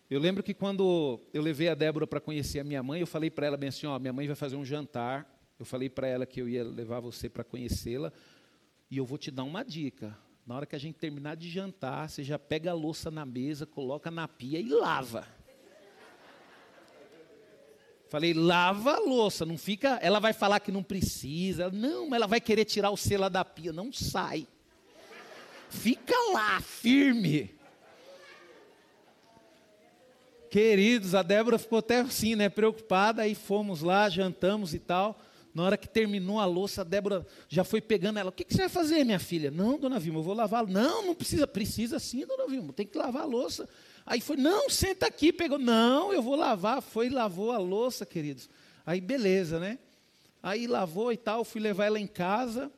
[0.10, 3.30] Eu lembro que quando eu levei a Débora para conhecer a minha mãe, eu falei
[3.30, 5.32] para ela bem assim, ó, minha mãe vai fazer um jantar.
[5.60, 8.12] Eu falei para ela que eu ia levar você para conhecê-la
[8.90, 10.18] e eu vou te dar uma dica.
[10.44, 13.68] Na hora que a gente terminar de jantar, você já pega a louça na mesa,
[13.68, 15.28] coloca na pia e lava.
[18.10, 20.00] Falei, lava a louça, não fica.
[20.02, 21.70] Ela vai falar que não precisa.
[21.70, 23.72] Não, ela vai querer tirar o selo da pia.
[23.72, 24.48] Não sai.
[25.70, 27.56] Fica lá, firme.
[30.50, 35.20] Queridos, a Débora ficou até assim, né, preocupada, aí fomos lá, jantamos e tal.
[35.54, 38.30] Na hora que terminou a louça, a Débora já foi pegando ela.
[38.30, 39.52] O que, que você vai fazer, minha filha?
[39.52, 40.66] Não, dona Vilma, eu vou lavar.
[40.66, 41.46] Não, não precisa.
[41.48, 43.68] Precisa sim, dona Vilma, tem que lavar a louça.
[44.06, 45.60] Aí foi, não, senta aqui, pegou.
[45.60, 46.82] Não, eu vou lavar.
[46.82, 48.50] Foi lavou a louça, queridos.
[48.86, 49.78] Aí beleza, né?
[50.42, 52.72] Aí lavou e tal, fui levar ela em casa.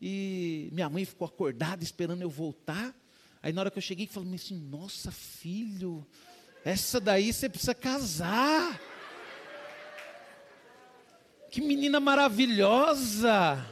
[0.00, 2.94] E minha mãe ficou acordada esperando eu voltar.
[3.42, 6.06] Aí na hora que eu cheguei, falei assim: Nossa, filho,
[6.64, 8.80] essa daí você precisa casar.
[11.50, 13.66] Que menina maravilhosa.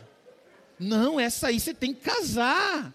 [0.79, 2.95] Não, essa aí você tem que casar.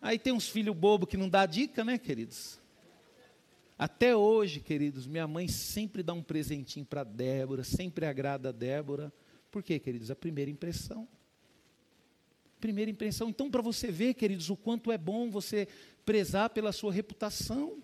[0.00, 2.60] Aí tem uns filhos bobos que não dá dica, né, queridos?
[3.78, 9.12] Até hoje, queridos, minha mãe sempre dá um presentinho para Débora, sempre agrada a Débora.
[9.54, 10.10] Por quê, queridos?
[10.10, 11.06] A primeira impressão.
[12.60, 13.28] Primeira impressão.
[13.28, 15.68] Então, para você ver, queridos, o quanto é bom você
[16.04, 17.80] prezar pela sua reputação.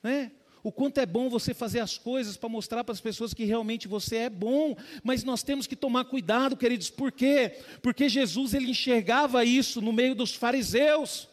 [0.00, 0.30] Né?
[0.62, 3.88] o quanto é bom você fazer as coisas para mostrar para as pessoas que realmente
[3.88, 7.58] você é bom, mas nós temos que tomar cuidado, queridos, por quê?
[7.82, 11.28] Porque Jesus ele enxergava isso no meio dos fariseus.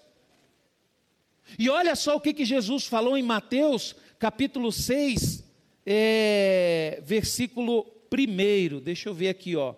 [1.60, 5.43] E olha só o que, que Jesus falou em Mateus, capítulo 6,
[5.86, 8.79] é, versículo 1.
[8.79, 9.75] Deixa eu ver aqui, ó.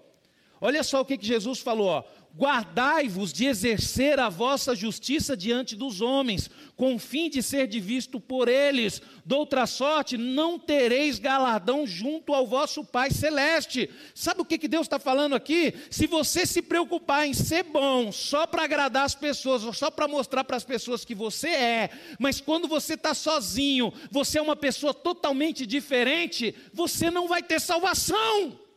[0.62, 5.76] Olha só o que, que Jesus falou, ó guardai-vos de exercer a vossa justiça diante
[5.76, 9.02] dos homens, com o fim de ser visto por eles.
[9.26, 13.90] Doutra sorte, não tereis galardão junto ao vosso Pai Celeste.
[14.16, 15.74] Sabe o que, que Deus está falando aqui?
[15.92, 20.08] Se você se preocupar em ser bom só para agradar as pessoas, ou só para
[20.08, 24.56] mostrar para as pessoas que você é, mas quando você está sozinho, você é uma
[24.56, 28.69] pessoa totalmente diferente, você não vai ter salvação.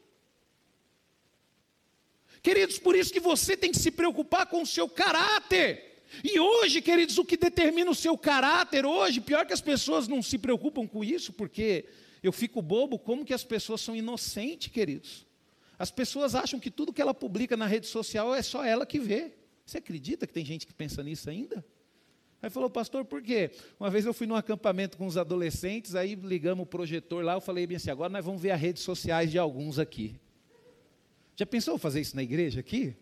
[2.43, 6.03] Queridos, por isso que você tem que se preocupar com o seu caráter.
[6.25, 10.23] E hoje, queridos, o que determina o seu caráter hoje, pior que as pessoas não
[10.23, 11.87] se preocupam com isso, porque
[12.23, 15.25] eu fico bobo como que as pessoas são inocentes, queridos.
[15.79, 18.99] As pessoas acham que tudo que ela publica na rede social é só ela que
[18.99, 19.33] vê.
[19.65, 21.65] Você acredita que tem gente que pensa nisso ainda?
[22.43, 23.53] Aí falou, pastor, por quê?
[23.79, 27.41] Uma vez eu fui num acampamento com os adolescentes, aí ligamos o projetor lá, eu
[27.41, 30.17] falei bem assim, agora nós vamos ver as redes sociais de alguns aqui.
[31.43, 32.95] Já pensou fazer isso na igreja aqui?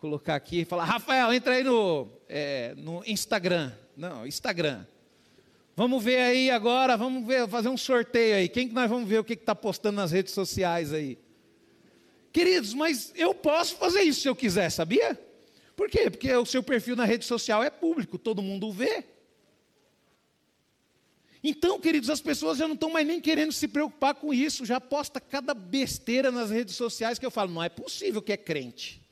[0.00, 3.70] Colocar aqui e falar, Rafael, entra aí no, é, no Instagram.
[3.96, 4.84] Não, Instagram.
[5.76, 8.48] Vamos ver aí agora, vamos ver, fazer um sorteio aí.
[8.48, 11.16] Quem que nós vamos ver o que está postando nas redes sociais aí?
[12.32, 15.16] Queridos, mas eu posso fazer isso se eu quiser, sabia?
[15.76, 16.10] Por quê?
[16.10, 19.04] Porque o seu perfil na rede social é público, todo mundo vê.
[21.46, 24.80] Então, queridos, as pessoas já não estão mais nem querendo se preocupar com isso, já
[24.80, 29.02] posta cada besteira nas redes sociais que eu falo, não é possível que é crente.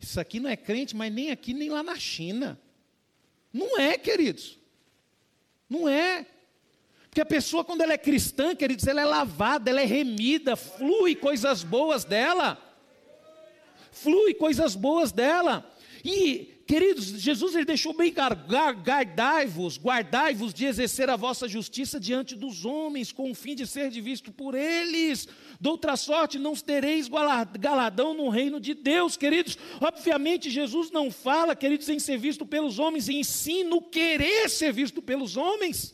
[0.00, 2.56] Isso aqui não é crente, mas nem aqui nem lá na China.
[3.52, 4.60] Não é, queridos.
[5.68, 6.24] Não é.
[7.08, 11.16] Porque a pessoa, quando ela é cristã, queridos, ela é lavada, ela é remida, flui
[11.16, 12.62] coisas boas dela.
[13.90, 15.68] Flui coisas boas dela.
[16.04, 22.64] E Queridos, Jesus ele deixou bem guardai-vos, guardai-vos de exercer a vossa justiça diante dos
[22.64, 25.26] homens, com o fim de ser visto por eles.
[25.60, 27.10] De outra sorte, não tereis
[27.58, 29.58] galadão no reino de Deus, queridos.
[29.80, 34.72] Obviamente, Jesus não fala, queridos, em ser visto pelos homens, e ensina o querer ser
[34.72, 35.92] visto pelos homens.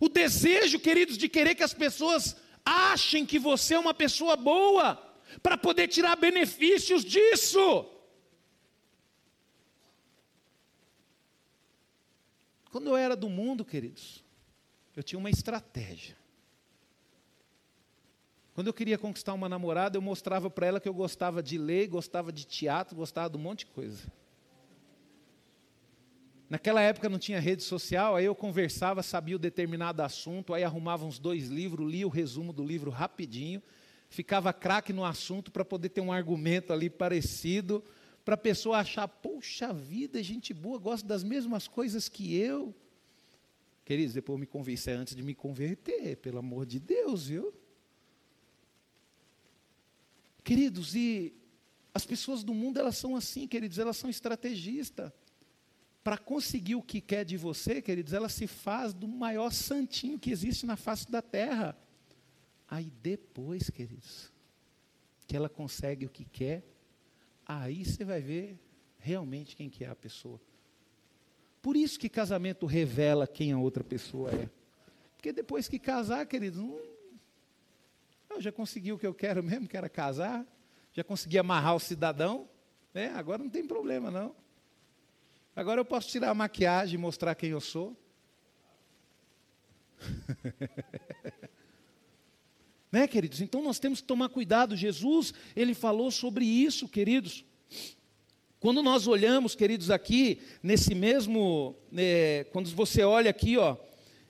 [0.00, 5.00] O desejo, queridos, de querer que as pessoas achem que você é uma pessoa boa,
[5.40, 7.88] para poder tirar benefícios disso.
[12.72, 14.24] Quando eu era do mundo, queridos,
[14.96, 16.16] eu tinha uma estratégia.
[18.54, 21.86] Quando eu queria conquistar uma namorada, eu mostrava para ela que eu gostava de ler,
[21.88, 24.10] gostava de teatro, gostava de um monte de coisa.
[26.48, 31.04] Naquela época não tinha rede social, aí eu conversava, sabia o determinado assunto, aí arrumava
[31.04, 33.62] uns dois livros, lia o resumo do livro rapidinho,
[34.08, 37.84] ficava craque no assunto para poder ter um argumento ali parecido
[38.24, 42.74] para a pessoa achar, poxa vida, gente boa, gosta das mesmas coisas que eu.
[43.84, 47.52] Queridos, depois me convencer antes de me converter, pelo amor de Deus, viu?
[50.44, 51.34] Queridos, e
[51.92, 55.12] as pessoas do mundo, elas são assim, queridos, elas são estrategistas.
[56.02, 60.30] Para conseguir o que quer de você, queridos, ela se faz do maior santinho que
[60.30, 61.76] existe na face da terra.
[62.68, 64.32] Aí depois, queridos,
[65.26, 66.64] que ela consegue o que quer,
[67.46, 68.58] aí você vai ver
[68.98, 70.40] realmente quem que é a pessoa.
[71.60, 74.48] Por isso que casamento revela quem a outra pessoa é.
[75.16, 76.60] Porque depois que casar, queridos,
[78.28, 80.44] eu já consegui o que eu quero mesmo, que era casar,
[80.92, 82.48] já consegui amarrar o cidadão,
[82.92, 83.12] né?
[83.14, 84.34] agora não tem problema não.
[85.54, 87.96] Agora eu posso tirar a maquiagem e mostrar quem eu sou.
[92.92, 93.40] Né, queridos?
[93.40, 94.76] Então nós temos que tomar cuidado.
[94.76, 97.42] Jesus, ele falou sobre isso, queridos.
[98.60, 103.78] Quando nós olhamos, queridos, aqui, nesse mesmo, é, quando você olha aqui, ó,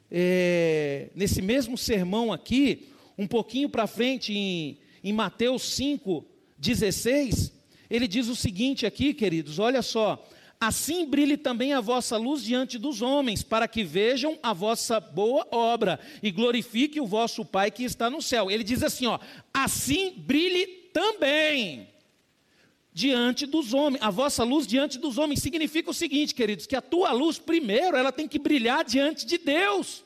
[0.09, 2.89] é, nesse mesmo sermão aqui,
[3.19, 6.25] um pouquinho para frente, em, em Mateus 5,
[6.57, 7.53] 16,
[7.91, 10.25] ele diz o seguinte aqui, queridos, olha só.
[10.63, 15.45] Assim brilhe também a vossa luz diante dos homens, para que vejam a vossa boa
[15.51, 18.49] obra e glorifique o vosso Pai que está no céu.
[18.49, 19.19] Ele diz assim, ó:
[19.53, 21.89] assim brilhe também
[22.93, 26.81] diante dos homens, a vossa luz diante dos homens significa o seguinte, queridos, que a
[26.81, 30.05] tua luz primeiro, ela tem que brilhar diante de Deus.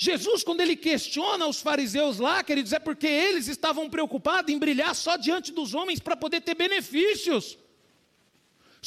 [0.00, 4.94] Jesus, quando ele questiona os fariseus lá, queridos, é porque eles estavam preocupados em brilhar
[4.94, 7.58] só diante dos homens para poder ter benefícios.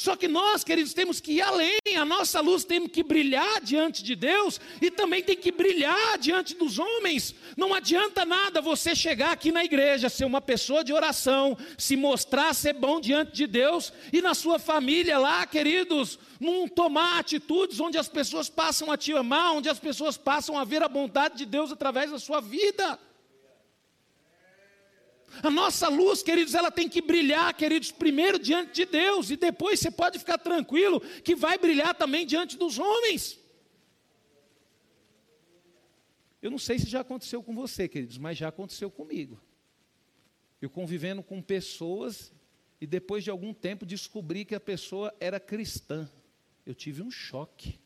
[0.02, 4.02] Só que nós, queridos, temos que ir além, a nossa luz tem que brilhar diante
[4.02, 7.32] de Deus e também tem que brilhar diante dos homens.
[7.56, 12.52] Não adianta nada você chegar aqui na igreja, ser uma pessoa de oração, se mostrar
[12.52, 17.96] ser bom diante de Deus e na sua família lá, queridos, não tomar atitudes onde
[17.96, 21.46] as pessoas passam a te amar, onde as pessoas passam a ver a bondade de
[21.46, 22.98] Deus através da sua vida.
[25.40, 29.78] A nossa luz, queridos, ela tem que brilhar, queridos, primeiro diante de Deus, e depois
[29.78, 33.38] você pode ficar tranquilo que vai brilhar também diante dos homens.
[36.42, 39.40] Eu não sei se já aconteceu com você, queridos, mas já aconteceu comigo.
[40.60, 42.32] Eu convivendo com pessoas
[42.80, 46.10] e depois de algum tempo descobri que a pessoa era cristã.
[46.66, 47.78] Eu tive um choque.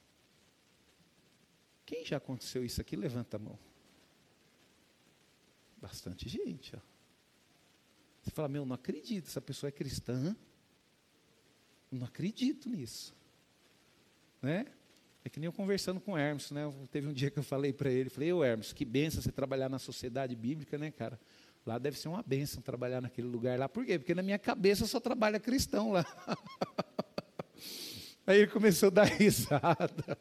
[1.84, 2.96] Quem já aconteceu isso aqui?
[2.96, 3.58] Levanta a mão.
[5.76, 6.95] Bastante gente, ó.
[8.26, 10.34] Você fala, meu, não acredito, essa pessoa é cristã.
[11.92, 13.14] Não acredito nisso.
[14.42, 14.66] Né?
[15.24, 16.62] É que nem eu conversando com o Hermes, né?
[16.90, 19.68] Teve um dia que eu falei para ele, falei, ô Hermes, que benção você trabalhar
[19.68, 21.20] na sociedade bíblica, né, cara?
[21.64, 23.68] Lá deve ser uma benção trabalhar naquele lugar lá.
[23.68, 23.96] Por quê?
[23.96, 26.04] Porque na minha cabeça só trabalha cristão lá.
[28.26, 30.18] Aí ele começou a dar risada.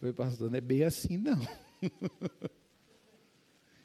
[0.00, 1.40] Falei, pastor, não é bem assim, não.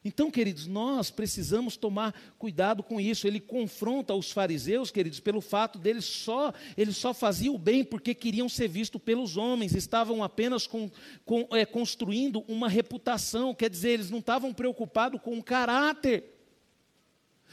[0.04, 3.28] Então, queridos, nós precisamos tomar cuidado com isso.
[3.28, 8.14] Ele confronta os fariseus, queridos, pelo fato deles só, eles só faziam o bem porque
[8.14, 10.90] queriam ser vistos pelos homens, estavam apenas com,
[11.26, 16.36] com, é, construindo uma reputação, quer dizer, eles não estavam preocupados com o caráter.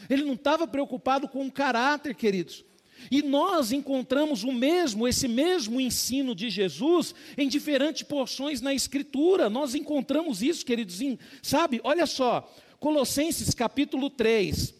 [0.08, 2.64] Ele não estava preocupado com o caráter, queridos.
[3.10, 9.48] E nós encontramos o mesmo, esse mesmo ensino de Jesus em diferentes porções na Escritura.
[9.48, 10.98] Nós encontramos isso, queridos,
[11.42, 11.80] sabe?
[11.84, 14.74] Olha só, Colossenses capítulo 3,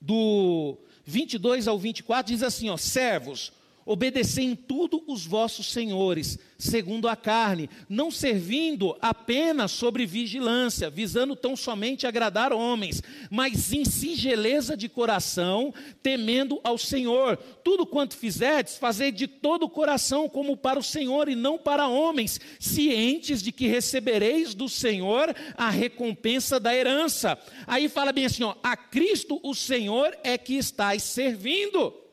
[0.00, 3.52] do 22 ao 24, diz assim: ó, servos,
[3.84, 11.34] obedecei em tudo os vossos senhores, segundo a carne, não servindo apenas sobre vigilância, visando
[11.34, 15.72] tão somente agradar homens, mas em singeleza de coração,
[16.02, 17.36] temendo ao Senhor.
[17.64, 21.88] Tudo quanto fizerdes, fazei de todo o coração como para o Senhor e não para
[21.88, 27.38] homens, cientes de que recebereis do Senhor a recompensa da herança.
[27.66, 32.09] Aí fala bem assim, ó, a Cristo o Senhor é que estáis servindo.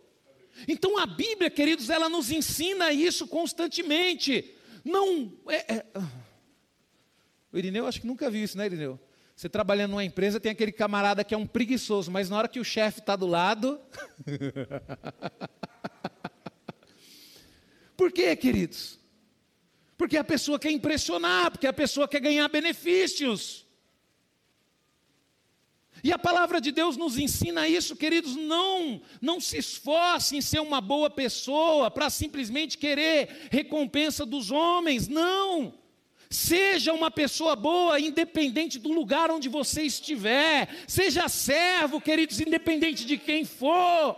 [0.67, 4.55] Então a Bíblia, queridos, ela nos ensina isso constantemente.
[4.83, 5.33] Não.
[5.49, 5.85] É, é...
[7.51, 8.99] O Irineu acho que nunca viu isso, né, Irineu?
[9.35, 12.59] Você trabalhando numa empresa, tem aquele camarada que é um preguiçoso, mas na hora que
[12.59, 13.79] o chefe está do lado.
[17.95, 18.99] Por quê, queridos?
[19.95, 23.66] Porque a pessoa quer impressionar, porque a pessoa quer ganhar benefícios.
[26.07, 30.61] E a palavra de Deus nos ensina isso, queridos, não, não se esforce em ser
[30.61, 35.73] uma boa pessoa para simplesmente querer recompensa dos homens, não.
[36.29, 40.69] Seja uma pessoa boa, independente do lugar onde você estiver.
[40.87, 44.17] Seja servo, queridos, independente de quem for.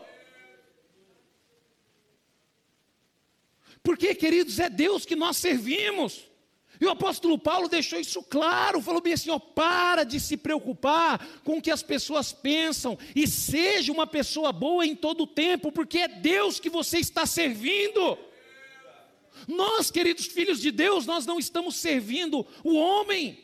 [3.82, 6.29] Porque, queridos, é Deus que nós servimos.
[6.80, 11.26] E o apóstolo Paulo deixou isso claro, falou bem assim: ó, para de se preocupar
[11.44, 15.72] com o que as pessoas pensam e seja uma pessoa boa em todo o tempo,
[15.72, 18.18] porque é Deus que você está servindo.
[19.48, 23.38] Nós, queridos filhos de Deus, nós não estamos servindo o homem.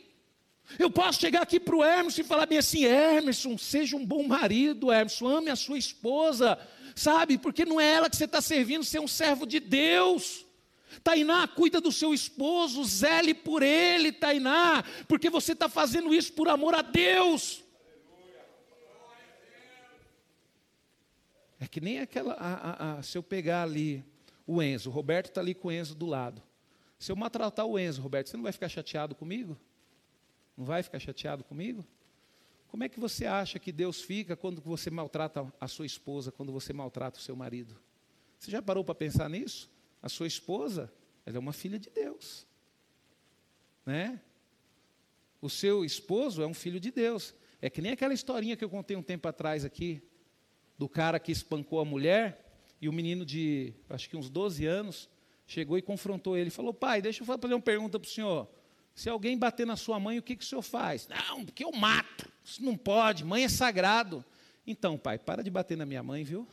[0.79, 4.25] Eu posso chegar aqui para o Hermes e falar bem assim: Hermeson, seja um bom
[4.25, 6.57] marido, Hermeson, ame a sua esposa,
[6.95, 7.37] sabe?
[7.37, 10.44] Porque não é ela que você está servindo, você é um servo de Deus.
[11.03, 16.47] Tainá, cuida do seu esposo, zele por ele, Tainá, porque você está fazendo isso por
[16.47, 17.63] amor a Deus.
[21.59, 22.33] É que nem aquela.
[22.33, 24.03] A, a, a, se eu pegar ali
[24.45, 26.41] o Enzo, o Roberto está ali com o Enzo do lado.
[26.99, 29.57] Se eu maltratar o Enzo, Roberto, você não vai ficar chateado comigo?
[30.57, 31.85] Não vai ficar chateado comigo?
[32.67, 36.51] Como é que você acha que Deus fica quando você maltrata a sua esposa, quando
[36.51, 37.75] você maltrata o seu marido?
[38.39, 39.69] Você já parou para pensar nisso?
[40.01, 40.93] A sua esposa,
[41.25, 42.45] ela é uma filha de Deus.
[43.85, 44.19] Né?
[45.41, 47.33] O seu esposo é um filho de Deus.
[47.61, 50.01] É que nem aquela historinha que eu contei um tempo atrás aqui,
[50.77, 52.45] do cara que espancou a mulher,
[52.81, 55.09] e o menino de, acho que uns 12 anos,
[55.47, 56.49] chegou e confrontou ele.
[56.49, 58.47] Falou, pai, deixa eu fazer uma pergunta para o senhor.
[58.93, 61.07] Se alguém bater na sua mãe, o que, que o senhor faz?
[61.07, 62.31] Não, porque eu mato.
[62.43, 64.23] Isso não pode, mãe é sagrado.
[64.65, 66.47] Então, pai, para de bater na minha mãe, viu?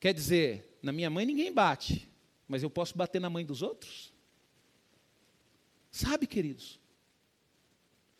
[0.00, 2.08] Quer dizer, na minha mãe ninguém bate,
[2.46, 4.12] mas eu posso bater na mãe dos outros?
[5.90, 6.78] Sabe, queridos?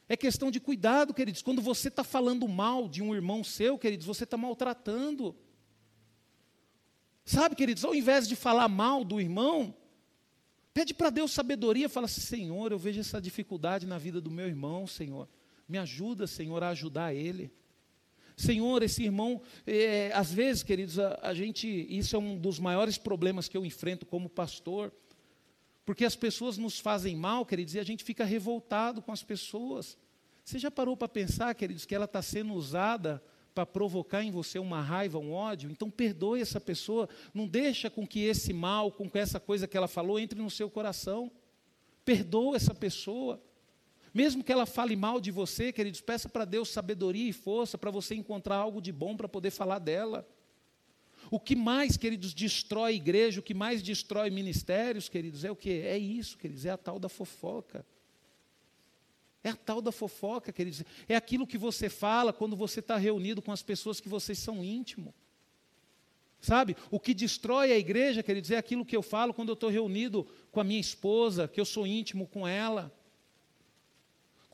[0.08, 1.42] É questão de cuidado, queridos.
[1.42, 5.36] Quando você está falando mal de um irmão seu, queridos, você está maltratando.
[7.24, 9.74] Sabe, queridos, ao invés de falar mal do irmão,
[10.72, 14.46] pede para Deus sabedoria, fala assim: Senhor, eu vejo essa dificuldade na vida do meu
[14.46, 15.28] irmão, Senhor.
[15.68, 17.52] Me ajuda, Senhor, a ajudar ele.
[18.36, 22.98] Senhor, esse irmão, é, às vezes, queridos, a, a gente, isso é um dos maiores
[22.98, 24.92] problemas que eu enfrento como pastor,
[25.86, 29.96] porque as pessoas nos fazem mal, queridos, e a gente fica revoltado com as pessoas.
[30.44, 33.22] Você já parou para pensar, queridos, que ela está sendo usada
[33.54, 38.06] para provocar em você uma raiva, um ódio, então perdoe essa pessoa, não deixa com
[38.06, 41.32] que esse mal, com que essa coisa que ela falou entre no seu coração.
[42.04, 43.42] Perdoa essa pessoa.
[44.16, 47.90] Mesmo que ela fale mal de você, queridos, peça para Deus sabedoria e força para
[47.90, 50.26] você encontrar algo de bom para poder falar dela.
[51.30, 55.68] O que mais, queridos, destrói igreja, o que mais destrói ministérios, queridos, é o que?
[55.82, 57.84] É isso, queridos, é a tal da fofoca.
[59.44, 60.82] É a tal da fofoca, queridos.
[61.06, 64.64] É aquilo que você fala quando você está reunido com as pessoas que vocês são
[64.64, 65.12] íntimos.
[66.40, 66.74] Sabe?
[66.90, 70.26] O que destrói a igreja, queridos, é aquilo que eu falo quando eu estou reunido
[70.50, 72.90] com a minha esposa, que eu sou íntimo com ela.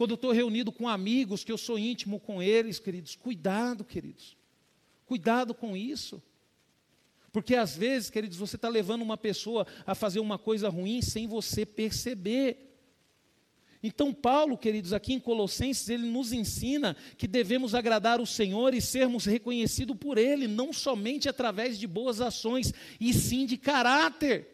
[0.02, 3.14] Quando eu estou reunido com amigos, que eu sou íntimo com eles, queridos.
[3.14, 4.36] Cuidado, queridos.
[5.06, 6.20] Cuidado com isso.
[7.30, 11.28] Porque às vezes, queridos, você está levando uma pessoa a fazer uma coisa ruim sem
[11.28, 12.74] você perceber.
[13.80, 18.82] Então, Paulo, queridos, aqui em Colossenses, ele nos ensina que devemos agradar o Senhor e
[18.82, 24.51] sermos reconhecidos por Ele, não somente através de boas ações, e sim de caráter.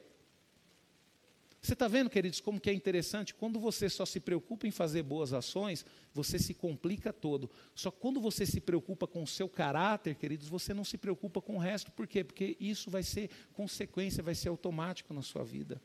[1.60, 3.34] Você está vendo, queridos, como que é interessante?
[3.34, 5.84] Quando você só se preocupa em fazer boas ações,
[6.14, 7.50] você se complica todo.
[7.74, 11.56] Só quando você se preocupa com o seu caráter, queridos, você não se preocupa com
[11.56, 11.90] o resto.
[11.90, 12.22] Por quê?
[12.22, 15.82] Porque isso vai ser consequência, vai ser automático na sua vida.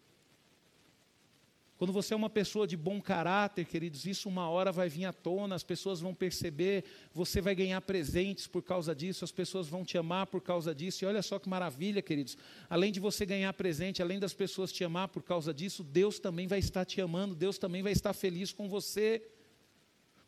[1.77, 5.13] Quando você é uma pessoa de bom caráter, queridos, isso uma hora vai vir à
[5.13, 9.83] tona, as pessoas vão perceber, você vai ganhar presentes por causa disso, as pessoas vão
[9.83, 11.03] te amar por causa disso.
[11.03, 12.37] E olha só que maravilha, queridos.
[12.69, 16.47] Além de você ganhar presente, além das pessoas te amar por causa disso, Deus também
[16.47, 19.21] vai estar te amando, Deus também vai estar feliz com você.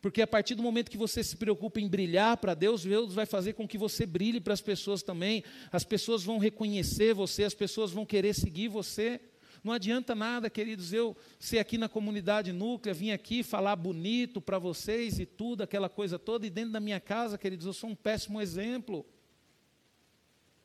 [0.02, 3.24] Porque a partir do momento que você se preocupa em brilhar para Deus, Deus vai
[3.24, 5.42] fazer com que você brilhe para as pessoas também.
[5.72, 9.20] As pessoas vão reconhecer você, as pessoas vão querer seguir você.
[9.66, 14.60] Não adianta nada, queridos, eu ser aqui na comunidade núclea, vim aqui falar bonito para
[14.60, 17.94] vocês e tudo, aquela coisa toda, e dentro da minha casa, queridos, eu sou um
[17.96, 19.04] péssimo exemplo.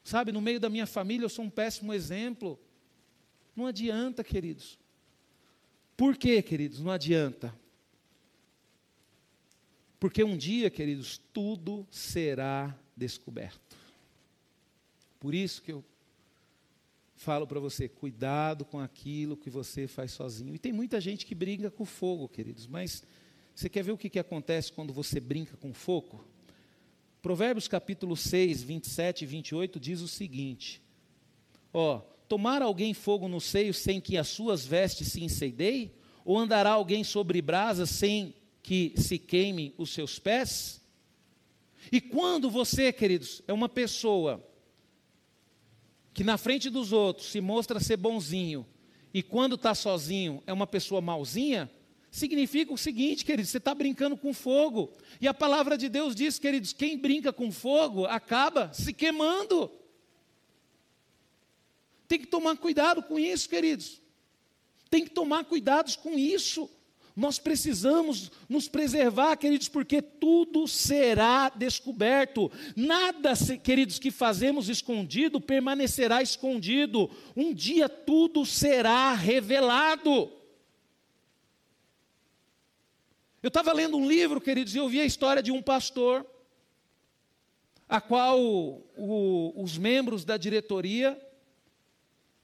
[0.04, 2.60] Sabe, no meio da minha família eu sou um péssimo exemplo.
[3.56, 4.78] Não adianta, queridos.
[5.98, 6.80] Por quê, queridos?
[6.80, 7.60] Não adianta.
[10.00, 13.76] Porque um dia, queridos, tudo será descoberto.
[15.20, 15.84] Por isso que eu
[17.22, 20.56] falo para você, cuidado com aquilo que você faz sozinho.
[20.56, 23.04] E tem muita gente que brinca com fogo, queridos, mas
[23.54, 26.26] você quer ver o que, que acontece quando você brinca com fogo?
[27.22, 30.82] Provérbios capítulo 6, 27 e 28 diz o seguinte:
[31.72, 35.92] Ó, tomar alguém fogo no seio sem que as suas vestes se incendeiem?
[36.26, 40.82] Ou andará alguém sobre brasas sem que se queimem os seus pés?
[41.92, 44.44] E quando você, queridos, é uma pessoa
[46.14, 48.66] que na frente dos outros se mostra ser bonzinho
[49.14, 51.70] e quando está sozinho é uma pessoa malzinha,
[52.10, 54.92] significa o seguinte, queridos: você está brincando com fogo.
[55.20, 59.72] E a palavra de Deus diz, queridos: quem brinca com fogo acaba se queimando.
[62.08, 64.02] Tem que tomar cuidado com isso, queridos.
[64.90, 66.70] Tem que tomar cuidados com isso.
[67.16, 72.52] Nós precisamos nos preservar, queridos, porque tudo será descoberto.
[72.76, 77.10] Nada, queridos, que fazemos escondido permanecerá escondido.
[77.36, 80.32] Um dia tudo será revelado.
[83.44, 86.26] Eu estava lendo um livro, queridos, e eu vi a história de um pastor,
[87.90, 91.20] a qual o, os membros da diretoria,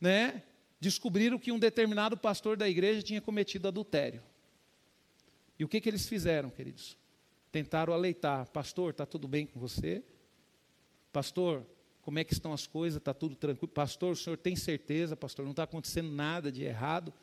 [0.02, 0.44] né,
[0.80, 4.24] descobriram que um determinado pastor da igreja tinha cometido adultério.
[5.60, 6.98] E o que, que eles fizeram, queridos?
[7.52, 8.50] Tentaram aleitar.
[8.50, 10.04] Pastor, está tudo bem com você?
[11.12, 11.66] Pastor,
[12.02, 12.98] como é que estão as coisas?
[12.98, 13.68] Está tudo tranquilo?
[13.68, 15.44] Pastor, o senhor tem certeza, pastor?
[15.44, 17.14] Não está acontecendo nada de errado?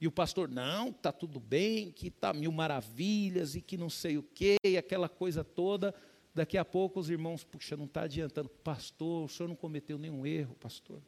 [0.00, 4.18] E o pastor, não, está tudo bem, que está mil maravilhas e que não sei
[4.18, 5.94] o quê, e aquela coisa toda.
[6.34, 8.48] Daqui a pouco os irmãos, puxa, não está adiantando.
[8.48, 11.00] Pastor, o senhor não cometeu nenhum erro, pastor.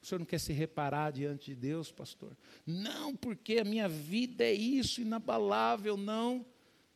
[0.00, 2.36] O senhor não quer se reparar diante de Deus, pastor?
[2.64, 6.46] Não, porque a minha vida é isso, inabalável, não.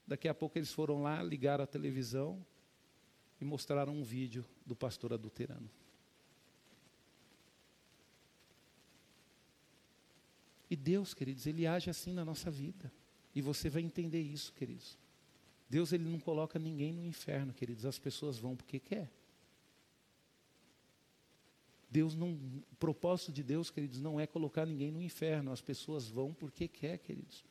[0.07, 2.45] Daqui a pouco eles foram lá, ligaram a televisão
[3.41, 5.69] e mostraram um vídeo do pastor adulterano.
[10.71, 12.91] E Deus, queridos, Ele age assim na nossa vida.
[13.35, 14.97] E você vai entender isso, queridos.
[15.69, 17.85] Deus, Ele não coloca ninguém no inferno, queridos.
[17.85, 19.11] As pessoas vão porque quer.
[21.93, 25.53] Deus não, o propósito de Deus, queridos, não é colocar ninguém no inferno.
[25.53, 27.45] As pessoas vão porque quer, queridos.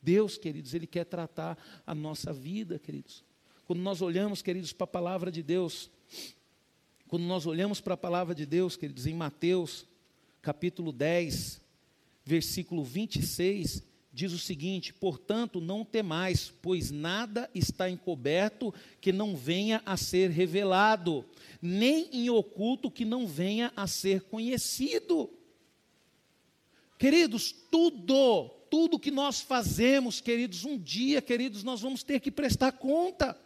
[0.00, 3.22] Deus, queridos, Ele quer tratar a nossa vida, queridos.
[3.66, 5.90] Quando nós olhamos, queridos, para a palavra de Deus,
[7.06, 9.86] quando nós olhamos para a palavra de Deus, queridos, em Mateus,
[10.40, 11.60] capítulo 10,
[12.24, 13.82] versículo 26,
[14.14, 20.30] diz o seguinte: Portanto, não temais, pois nada está encoberto que não venha a ser
[20.30, 21.24] revelado,
[21.60, 25.28] nem em oculto que não venha a ser conhecido.
[26.96, 32.72] Queridos, tudo, tudo que nós fazemos, queridos, um dia, queridos, nós vamos ter que prestar
[32.72, 33.36] conta.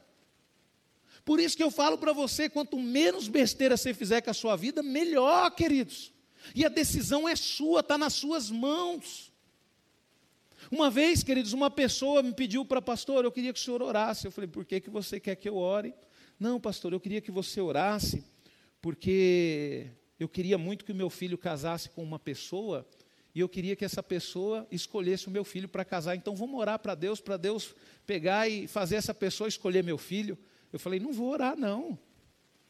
[1.25, 4.55] Por isso que eu falo para você: quanto menos besteira você fizer com a sua
[4.55, 6.12] vida, melhor, queridos.
[6.55, 9.33] E a decisão é sua, está nas suas mãos.
[10.71, 14.27] Uma vez, queridos, uma pessoa me pediu para pastor, eu queria que o senhor orasse.
[14.27, 15.95] Eu falei, por que, que você quer que eu ore?
[16.39, 18.23] Não, pastor, eu queria que você orasse,
[18.81, 19.87] porque
[20.21, 22.87] eu queria muito que o meu filho casasse com uma pessoa,
[23.35, 26.16] e eu queria que essa pessoa escolhesse o meu filho para casar.
[26.16, 27.75] Então vamos orar para Deus, para Deus
[28.07, 30.37] pegar e fazer essa pessoa escolher meu filho.
[30.73, 31.99] Eu falei, não vou orar, não.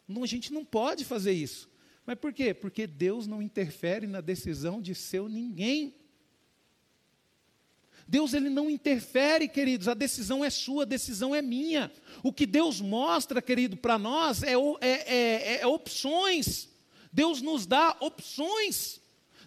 [0.07, 1.69] não a gente não pode fazer isso.
[2.07, 2.55] Mas por quê?
[2.55, 5.95] Porque Deus não interfere na decisão de seu ninguém.
[8.09, 11.93] Deus ele não interfere, queridos, a decisão é sua, a decisão é minha.
[12.23, 16.71] O que Deus mostra, querido, para nós é, é, é, é, opções.
[17.13, 18.99] Deus nos dá opções.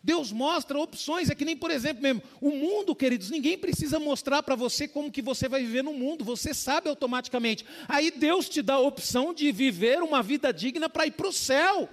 [0.03, 4.43] Deus mostra opções, é que nem, por exemplo, mesmo, o mundo, queridos, ninguém precisa mostrar
[4.43, 7.65] para você como que você vai viver no mundo, você sabe automaticamente.
[7.87, 11.33] Aí Deus te dá a opção de viver uma vida digna para ir para o
[11.33, 11.89] céu.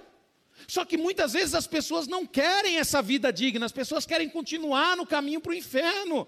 [0.67, 4.95] Só que muitas vezes as pessoas não querem essa vida digna, as pessoas querem continuar
[4.95, 6.27] no caminho para o inferno.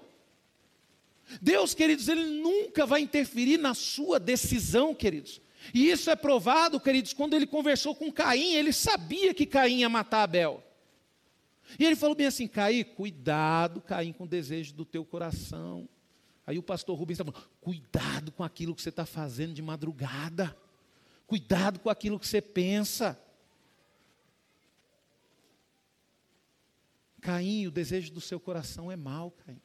[1.39, 5.39] Deus, queridos, Ele nunca vai interferir na sua decisão, queridos.
[5.73, 9.89] E isso é provado, queridos, quando ele conversou com Caim, ele sabia que Caim ia
[9.89, 10.63] matar Abel.
[11.77, 15.87] E ele falou bem assim: Caim, cuidado, Caim, com o desejo do teu coração.
[16.45, 20.57] Aí o pastor Rubens estava falando: cuidado com aquilo que você está fazendo de madrugada.
[21.27, 23.17] Cuidado com aquilo que você pensa.
[27.21, 29.61] Caim, o desejo do seu coração é mal, Caim.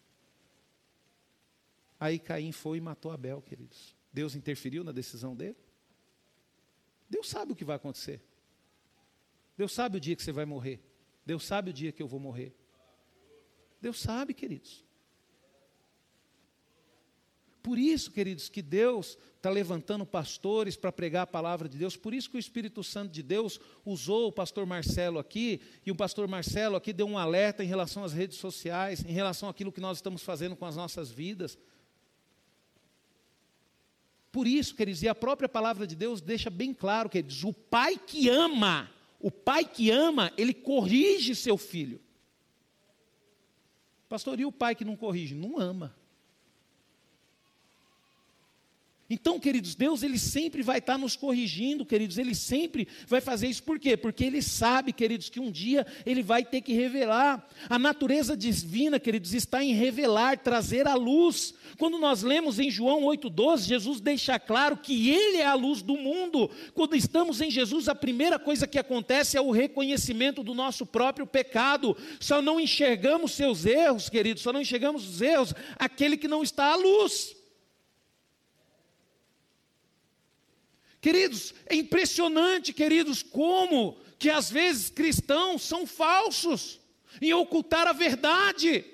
[1.98, 3.96] Aí Caim foi e matou Abel, queridos.
[4.12, 5.56] Deus interferiu na decisão dele?
[7.08, 8.22] Deus sabe o que vai acontecer.
[9.56, 10.80] Deus sabe o dia que você vai morrer.
[11.24, 12.54] Deus sabe o dia que eu vou morrer.
[13.80, 14.84] Deus sabe, queridos.
[17.62, 21.96] Por isso, queridos, que Deus está levantando pastores para pregar a palavra de Deus.
[21.96, 25.96] Por isso que o Espírito Santo de Deus usou o pastor Marcelo aqui, e o
[25.96, 29.80] pastor Marcelo aqui deu um alerta em relação às redes sociais, em relação àquilo que
[29.80, 31.58] nós estamos fazendo com as nossas vidas.
[34.36, 37.96] Por isso, queridos, e a própria palavra de Deus deixa bem claro, queridos, o pai
[37.96, 41.98] que ama, o pai que ama, ele corrige seu filho.
[44.10, 45.34] Pastor, e o pai que não corrige?
[45.34, 45.96] Não ama.
[49.08, 53.62] Então, queridos, Deus ele sempre vai estar nos corrigindo, queridos, ele sempre vai fazer isso.
[53.62, 53.96] Por quê?
[53.96, 57.48] Porque ele sabe, queridos, que um dia ele vai ter que revelar.
[57.68, 61.54] A natureza divina, queridos, está em revelar, trazer a luz.
[61.78, 65.96] Quando nós lemos em João 8:12, Jesus deixa claro que ele é a luz do
[65.96, 66.50] mundo.
[66.74, 71.28] Quando estamos em Jesus, a primeira coisa que acontece é o reconhecimento do nosso próprio
[71.28, 71.96] pecado.
[72.18, 76.72] Só não enxergamos seus erros, queridos, só não enxergamos os erros aquele que não está
[76.72, 77.36] à luz.
[81.00, 86.80] Queridos, é impressionante, queridos, como que às vezes cristãos são falsos
[87.20, 88.84] em ocultar a verdade.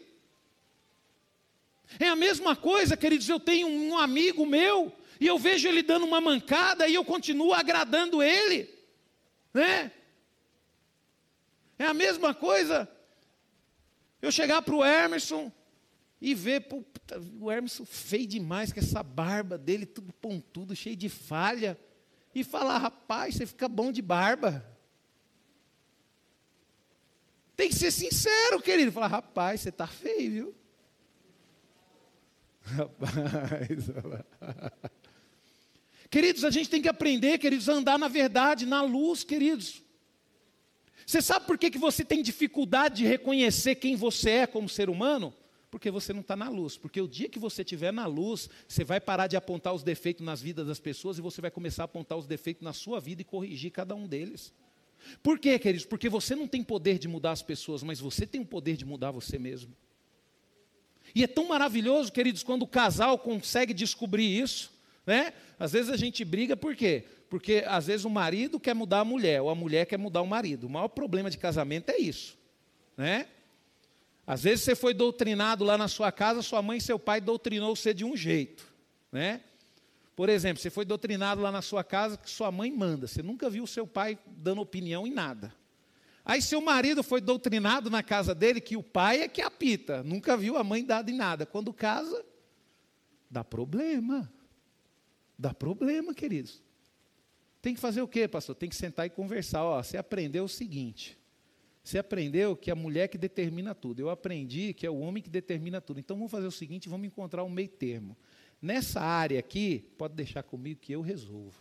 [1.99, 6.05] É a mesma coisa, queridos, eu tenho um amigo meu e eu vejo ele dando
[6.05, 8.69] uma mancada e eu continuo agradando ele,
[9.53, 9.93] né?
[11.79, 12.89] É a mesma coisa
[14.21, 15.53] eu chegar para o Emerson
[16.21, 16.85] e vê pô,
[17.41, 21.77] o Hermes feio demais, com essa barba dele, tudo pontudo, cheio de falha,
[22.35, 24.65] e fala: rapaz, você fica bom de barba.
[27.55, 28.91] Tem que ser sincero, querido.
[28.91, 30.55] Falar, rapaz, você está feio, viu?
[32.63, 33.69] Rapaz,
[36.09, 39.83] queridos, a gente tem que aprender, queridos, a andar na verdade, na luz, queridos.
[41.05, 44.89] Você sabe por que, que você tem dificuldade de reconhecer quem você é como ser
[44.89, 45.35] humano?
[45.73, 46.77] Porque você não está na luz.
[46.77, 50.23] Porque o dia que você estiver na luz, você vai parar de apontar os defeitos
[50.23, 53.23] nas vidas das pessoas e você vai começar a apontar os defeitos na sua vida
[53.23, 54.53] e corrigir cada um deles.
[55.23, 55.87] Por quê, queridos?
[55.87, 58.85] Porque você não tem poder de mudar as pessoas, mas você tem o poder de
[58.85, 59.75] mudar você mesmo.
[61.15, 64.71] E é tão maravilhoso, queridos, quando o casal consegue descobrir isso,
[65.07, 65.33] né?
[65.59, 67.05] Às vezes a gente briga por quê?
[67.31, 70.27] Porque às vezes o marido quer mudar a mulher, ou a mulher quer mudar o
[70.27, 70.67] marido.
[70.67, 72.37] O maior problema de casamento é isso,
[72.95, 73.27] né?
[74.33, 77.77] Às vezes você foi doutrinado lá na sua casa, sua mãe e seu pai doutrinou
[77.77, 78.67] você de um jeito,
[79.13, 79.43] né?
[80.17, 83.51] Por exemplo, você foi doutrinado lá na sua casa que sua mãe manda, você nunca
[83.51, 85.55] viu seu pai dando opinião em nada.
[86.25, 90.35] Aí seu marido foi doutrinado na casa dele que o pai é que apita, nunca
[90.35, 91.45] viu a mãe dada em nada.
[91.45, 92.25] Quando casa,
[93.31, 94.33] dá problema.
[95.39, 96.63] Dá problema, queridos.
[97.61, 98.55] Tem que fazer o quê, pastor?
[98.55, 99.63] Tem que sentar e conversar.
[99.63, 101.19] Ó, você aprendeu o seguinte:
[101.83, 104.01] você aprendeu que é a mulher que determina tudo.
[104.01, 105.99] Eu aprendi que é o homem que determina tudo.
[105.99, 108.17] Então vamos fazer o seguinte: vamos encontrar um meio termo.
[108.61, 111.61] Nessa área aqui, pode deixar comigo que eu resolvo.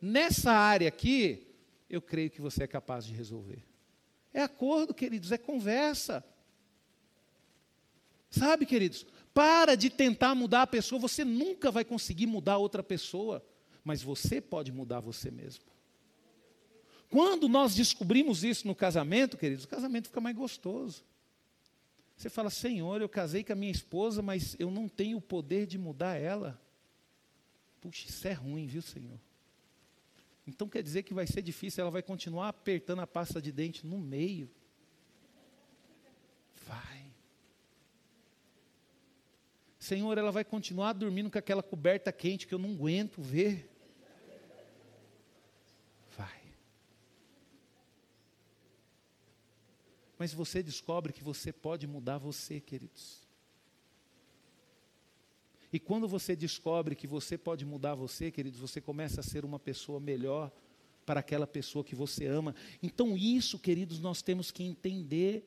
[0.00, 1.48] Nessa área aqui,
[1.90, 3.64] eu creio que você é capaz de resolver.
[4.32, 6.24] É acordo, queridos, é conversa.
[8.30, 9.04] Sabe, queridos?
[9.32, 13.44] Para de tentar mudar a pessoa, você nunca vai conseguir mudar outra pessoa,
[13.82, 15.64] mas você pode mudar você mesmo.
[17.10, 21.04] Quando nós descobrimos isso no casamento, queridos, o casamento fica mais gostoso.
[22.16, 25.66] Você fala, Senhor, eu casei com a minha esposa, mas eu não tenho o poder
[25.66, 26.60] de mudar ela.
[27.80, 29.18] Puxa, isso é ruim, viu, Senhor?
[30.46, 33.86] Então quer dizer que vai ser difícil, ela vai continuar apertando a pasta de dente
[33.86, 34.50] no meio.
[36.66, 37.12] Vai.
[39.78, 43.70] Senhor, ela vai continuar dormindo com aquela coberta quente que eu não aguento ver.
[50.18, 53.24] Mas você descobre que você pode mudar você, queridos.
[55.72, 59.58] E quando você descobre que você pode mudar você, queridos, você começa a ser uma
[59.58, 60.52] pessoa melhor
[61.04, 62.54] para aquela pessoa que você ama.
[62.80, 65.44] Então, isso, queridos, nós temos que entender.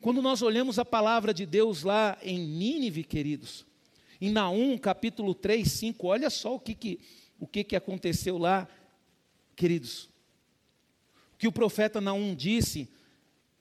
[0.00, 3.64] Quando nós olhamos a palavra de Deus lá em Nínive, queridos,
[4.20, 7.00] em Naum, capítulo 3, 5, olha só o que, que,
[7.38, 8.68] o que, que aconteceu lá,
[9.54, 10.04] queridos.
[11.34, 12.88] O que o profeta Naum disse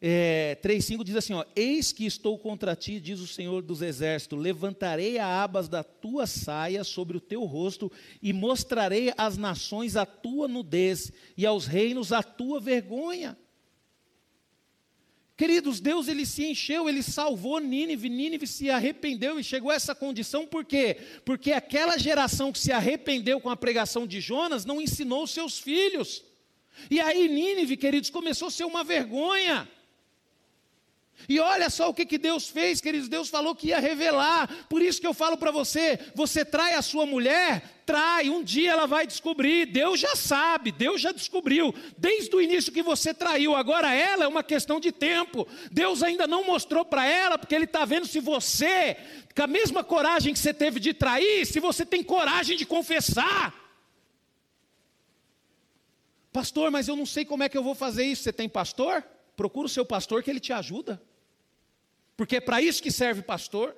[0.04, 4.39] é, 3,5 diz assim: ó, Eis que estou contra ti, diz o Senhor dos Exércitos,
[4.39, 10.04] levantarei a abas da tua saia sobre o teu rosto e mostrarei às nações a
[10.04, 13.38] tua nudez e aos reinos a tua vergonha.
[15.38, 19.93] Queridos, Deus ele se encheu, ele salvou Nínive, Nínive se arrependeu e chegou a essa
[19.93, 20.97] condição, por quê?
[21.24, 26.24] Porque aquela geração que se arrependeu com a pregação de Jonas não ensinou seus filhos.
[26.89, 29.68] E aí Nínive, queridos, começou a ser uma vergonha.
[31.28, 33.07] E olha só o que, que Deus fez, queridos.
[33.07, 34.65] Deus falou que ia revelar.
[34.69, 38.72] Por isso que eu falo para você: você trai a sua mulher, trai, um dia
[38.72, 39.65] ela vai descobrir.
[39.65, 41.74] Deus já sabe, Deus já descobriu.
[41.97, 45.47] Desde o início que você traiu, agora ela é uma questão de tempo.
[45.72, 48.97] Deus ainda não mostrou para ela, porque Ele está vendo se você,
[49.36, 53.53] com a mesma coragem que você teve de trair, se você tem coragem de confessar.
[56.32, 58.24] Pastor, mas eu não sei como é que eu vou fazer isso.
[58.24, 59.03] Você tem pastor?
[59.36, 61.01] Procura o seu pastor que ele te ajuda
[62.22, 63.76] porque é para isso que serve pastor.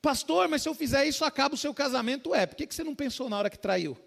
[0.00, 2.32] Pastor, mas se eu fizer isso, acaba o seu casamento.
[2.32, 3.98] É, por que você não pensou na hora que traiu?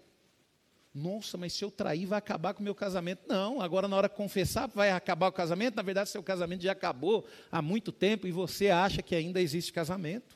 [0.94, 3.24] Nossa, mas se eu trair, vai acabar com o meu casamento.
[3.28, 5.74] Não, agora na hora de confessar, vai acabar o casamento.
[5.76, 9.70] Na verdade, seu casamento já acabou há muito tempo e você acha que ainda existe
[9.70, 10.34] casamento.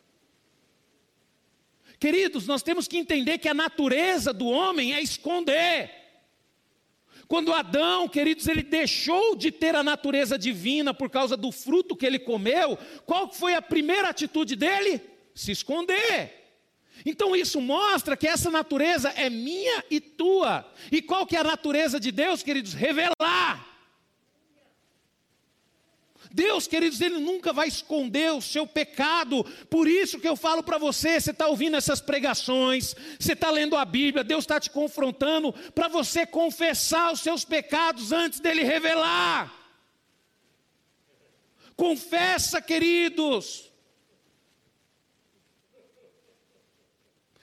[1.98, 6.01] Queridos, nós temos que entender que a natureza do homem é esconder.
[7.32, 12.04] Quando Adão, queridos, ele deixou de ter a natureza divina por causa do fruto que
[12.04, 15.00] ele comeu, qual foi a primeira atitude dele?
[15.34, 16.30] Se esconder.
[17.06, 20.70] Então isso mostra que essa natureza é minha e tua.
[20.90, 22.74] E qual que é a natureza de Deus, queridos?
[22.74, 23.71] Revelar.
[26.32, 29.44] Deus, queridos, Ele nunca vai esconder o seu pecado.
[29.68, 33.76] Por isso que eu falo para você: você está ouvindo essas pregações, você está lendo
[33.76, 39.52] a Bíblia, Deus está te confrontando para você confessar os seus pecados antes dele revelar.
[41.76, 43.70] Confessa, queridos.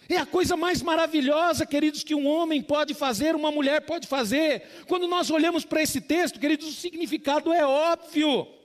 [0.07, 4.63] É a coisa mais maravilhosa, queridos, que um homem pode fazer, uma mulher pode fazer.
[4.87, 8.58] Quando nós olhamos para esse texto, queridos, o significado é óbvio.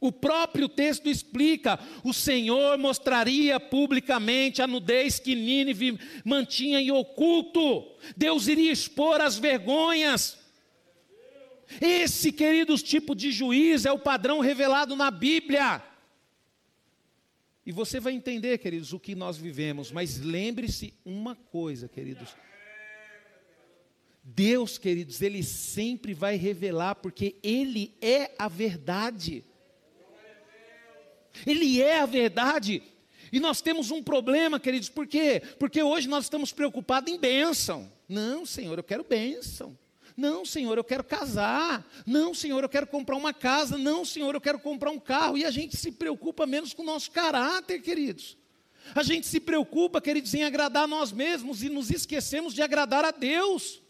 [0.00, 7.84] O próprio texto explica: o Senhor mostraria publicamente a nudez que Nínive mantinha em oculto.
[8.16, 10.38] Deus iria expor as vergonhas.
[11.80, 15.82] Esse, queridos, tipo de juiz é o padrão revelado na Bíblia.
[17.66, 22.34] E você vai entender, queridos, o que nós vivemos, mas lembre-se uma coisa, queridos.
[24.24, 29.44] Deus, queridos, Ele sempre vai revelar, porque Ele é a verdade.
[31.46, 32.82] Ele é a verdade.
[33.32, 35.42] E nós temos um problema, queridos, por quê?
[35.58, 37.90] Porque hoje nós estamos preocupados em bênção.
[38.08, 39.76] Não, Senhor, eu quero bênção.
[40.16, 41.86] Não, Senhor, eu quero casar.
[42.04, 43.78] Não, Senhor, eu quero comprar uma casa.
[43.78, 45.38] Não, Senhor, eu quero comprar um carro.
[45.38, 48.36] E a gente se preocupa menos com o nosso caráter, queridos.
[48.94, 53.10] A gente se preocupa, queridos, em agradar nós mesmos e nos esquecemos de agradar a
[53.10, 53.80] Deus.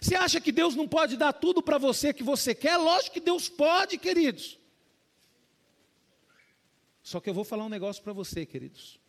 [0.00, 2.76] Você acha que Deus não pode dar tudo para você que você quer?
[2.76, 4.58] Lógico que Deus pode, queridos.
[7.08, 9.00] Só que eu vou falar um negócio para você, queridos.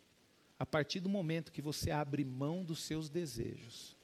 [0.58, 3.94] A partir do momento que você abre mão dos seus desejos,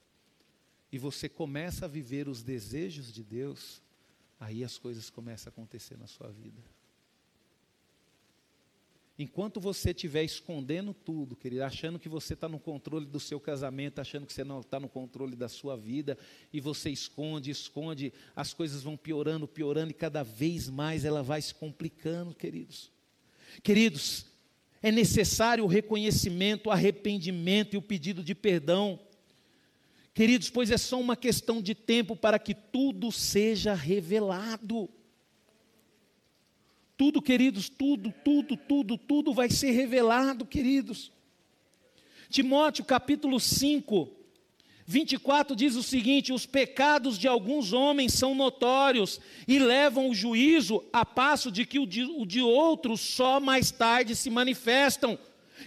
[0.93, 3.81] e você começa a viver os desejos de Deus,
[4.39, 6.63] aí as coisas começam a acontecer na sua vida.
[9.19, 13.99] Enquanto você estiver escondendo tudo, querido, achando que você está no controle do seu casamento,
[13.99, 16.19] achando que você não está no controle da sua vida,
[16.53, 21.41] e você esconde, esconde, as coisas vão piorando, piorando, e cada vez mais ela vai
[21.41, 22.95] se complicando, queridos.
[23.63, 24.27] Queridos,
[24.83, 29.01] é necessário o reconhecimento, o arrependimento e o pedido de perdão.
[30.15, 34.89] Queridos, pois é só uma questão de tempo para que tudo seja revelado.
[36.97, 41.13] Tudo, queridos, tudo, tudo, tudo, tudo vai ser revelado, queridos.
[42.31, 44.11] Timóteo capítulo 5,
[44.87, 50.85] 24 diz o seguinte: os pecados de alguns homens são notórios e levam o juízo,
[50.93, 55.19] a passo de que o de, o de outros só mais tarde se manifestam.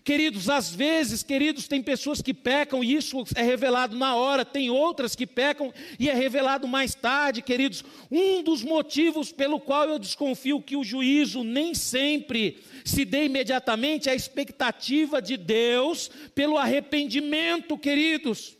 [0.03, 4.69] Queridos, às vezes, queridos, tem pessoas que pecam e isso é revelado na hora, tem
[4.69, 7.83] outras que pecam e é revelado mais tarde, queridos.
[8.09, 14.07] Um dos motivos pelo qual eu desconfio que o juízo nem sempre se dê imediatamente
[14.07, 18.58] é a expectativa de Deus pelo arrependimento, queridos.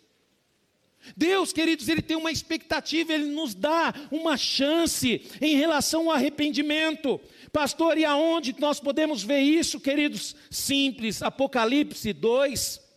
[1.15, 7.19] Deus, queridos, Ele tem uma expectativa, Ele nos dá uma chance em relação ao arrependimento.
[7.51, 10.35] Pastor, e aonde nós podemos ver isso, queridos?
[10.49, 12.89] Simples, Apocalipse 2.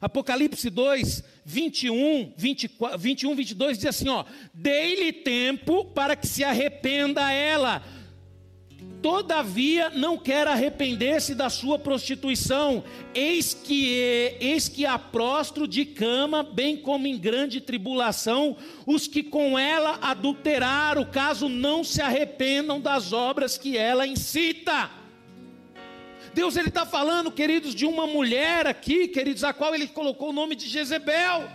[0.00, 7.30] Apocalipse 2, 21, 24, 21, 22 diz assim: ó, dei-lhe tempo para que se arrependa
[7.30, 7.84] ela
[9.02, 15.84] todavia não quer arrepender-se da sua prostituição, eis que, é, eis que há prostro de
[15.84, 22.80] cama, bem como em grande tribulação, os que com ela adulteraram, caso não se arrependam
[22.80, 24.88] das obras que ela incita.
[26.32, 30.32] Deus ele está falando, queridos, de uma mulher aqui, queridos, a qual ele colocou o
[30.32, 31.50] nome de Jezebel.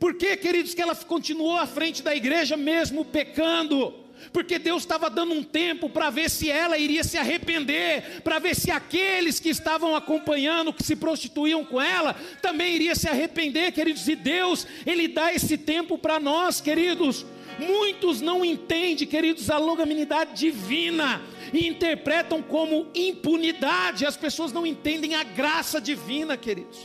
[0.00, 4.07] Por que, queridos, que ela continuou à frente da igreja mesmo pecando?
[4.32, 8.54] Porque Deus estava dando um tempo para ver se ela iria se arrepender, para ver
[8.54, 14.06] se aqueles que estavam acompanhando, que se prostituíam com ela, também iria se arrepender, queridos.
[14.08, 17.24] E Deus, Ele dá esse tempo para nós, queridos.
[17.58, 21.20] Muitos não entendem, queridos, a longanimidade divina
[21.52, 24.06] e interpretam como impunidade.
[24.06, 26.78] As pessoas não entendem a graça divina, queridos.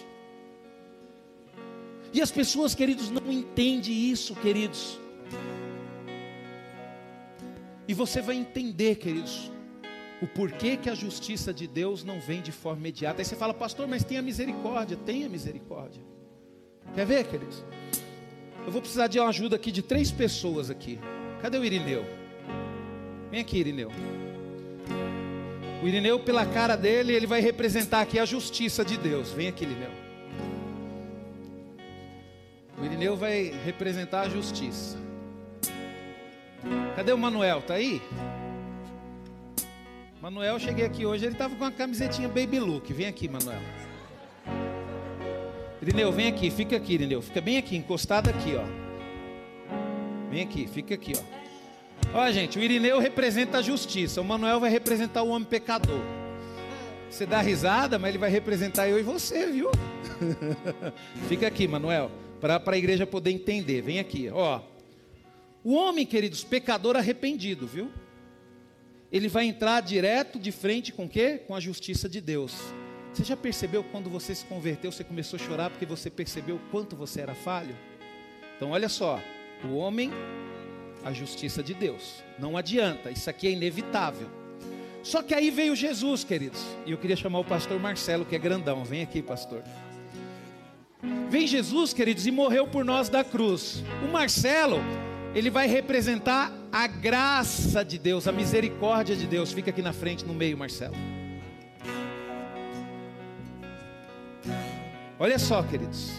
[2.12, 5.03] E as pessoas, queridos, não entendem isso, queridos.
[7.94, 9.52] E você vai entender, queridos,
[10.20, 13.22] o porquê que a justiça de Deus não vem de forma imediata.
[13.22, 16.02] Aí você fala, pastor, mas tenha misericórdia, tenha misericórdia.
[16.96, 17.64] Quer ver, queridos?
[18.66, 20.98] Eu vou precisar de uma ajuda aqui de três pessoas aqui.
[21.40, 22.04] Cadê o Irineu?
[23.30, 23.92] Vem aqui, Irineu.
[25.84, 29.30] O Irineu, pela cara dele, ele vai representar aqui a justiça de Deus.
[29.30, 29.92] Vem aqui, Irineu.
[32.76, 35.03] O Irineu vai representar a justiça.
[36.96, 37.62] Cadê o Manuel?
[37.62, 38.02] Tá aí?
[40.22, 42.94] Manuel, cheguei aqui hoje, ele estava com uma camisetinha baby look.
[42.94, 43.60] Vem aqui, Manuel.
[45.82, 47.22] Irineu, vem aqui, fica aqui, Irineu.
[47.22, 48.64] Fica bem aqui, encostado aqui, ó.
[50.32, 51.44] Vem aqui, fica aqui, ó.
[52.20, 56.00] Ó, gente, o Irineu representa a justiça, o Manuel vai representar o homem pecador.
[57.10, 59.70] Você dá risada, mas ele vai representar eu e você, viu?
[61.28, 62.10] fica aqui, Manuel,
[62.40, 63.82] para a igreja poder entender.
[63.82, 64.62] Vem aqui, ó.
[65.64, 67.92] O homem, queridos, pecador arrependido, viu?
[69.14, 71.40] ele vai entrar direto de frente com o quê?
[71.46, 72.56] Com a justiça de Deus.
[73.14, 76.96] Você já percebeu quando você se converteu, você começou a chorar porque você percebeu quanto
[76.96, 77.78] você era falho?
[78.58, 79.22] Então, olha só,
[79.64, 80.10] o homem,
[81.06, 82.24] a justiça de Deus.
[82.40, 84.28] Não adianta, isso aqui é inevitável.
[85.04, 86.64] Só que aí veio Jesus, queridos.
[86.88, 88.84] E eu queria chamar o pastor Marcelo, que é grandão.
[88.84, 89.62] Vem aqui, pastor.
[91.30, 93.84] Vem Jesus, queridos, e morreu por nós da cruz.
[94.04, 94.78] O Marcelo,
[95.36, 99.52] ele vai representar a graça de Deus, a misericórdia de Deus.
[99.52, 100.96] Fica aqui na frente, no meio, Marcelo.
[105.20, 106.12] Olha só, queridos.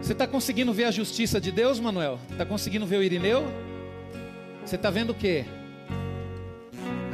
[0.00, 2.18] Você está conseguindo ver a justiça de Deus, Manuel?
[2.30, 3.44] Está conseguindo ver o Irineu?
[4.64, 5.44] Você está vendo o que?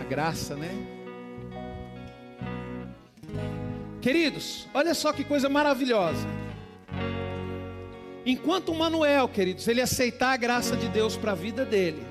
[0.01, 0.71] A graça, né?
[4.01, 6.36] Queridos, olha só que coisa maravilhosa.
[8.27, 12.05] Enquanto o Manuel, queridos, ele aceitar a graça de Deus para a vida dele,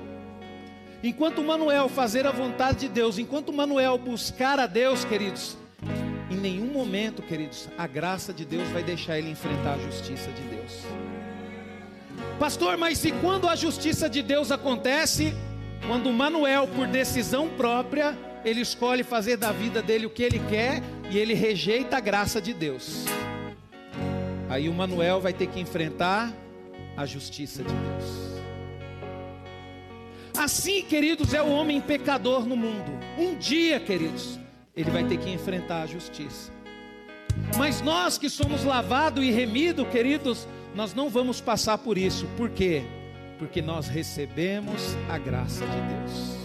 [1.02, 5.58] enquanto Manuel fazer a vontade de Deus, enquanto Manuel buscar a Deus, queridos,
[6.30, 10.40] em nenhum momento, queridos, a graça de Deus vai deixar ele enfrentar a justiça de
[10.56, 10.86] Deus.
[12.38, 15.34] Pastor, mas e quando a justiça de Deus acontece?
[15.86, 20.82] Quando Manuel, por decisão própria, ele escolhe fazer da vida dele o que ele quer
[21.10, 23.04] e ele rejeita a graça de Deus.
[24.56, 26.32] Aí o Manuel vai ter que enfrentar
[26.96, 28.40] a justiça de Deus.
[30.34, 32.90] Assim, queridos, é o homem pecador no mundo.
[33.18, 34.40] Um dia, queridos,
[34.74, 36.50] ele vai ter que enfrentar a justiça.
[37.58, 42.26] Mas nós que somos lavados e remidos, queridos, nós não vamos passar por isso.
[42.34, 42.82] Por quê?
[43.38, 46.36] Porque nós recebemos a graça de Deus.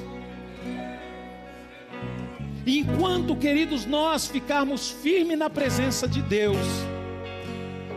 [2.68, 6.58] Enquanto, queridos, nós ficarmos firmes na presença de Deus,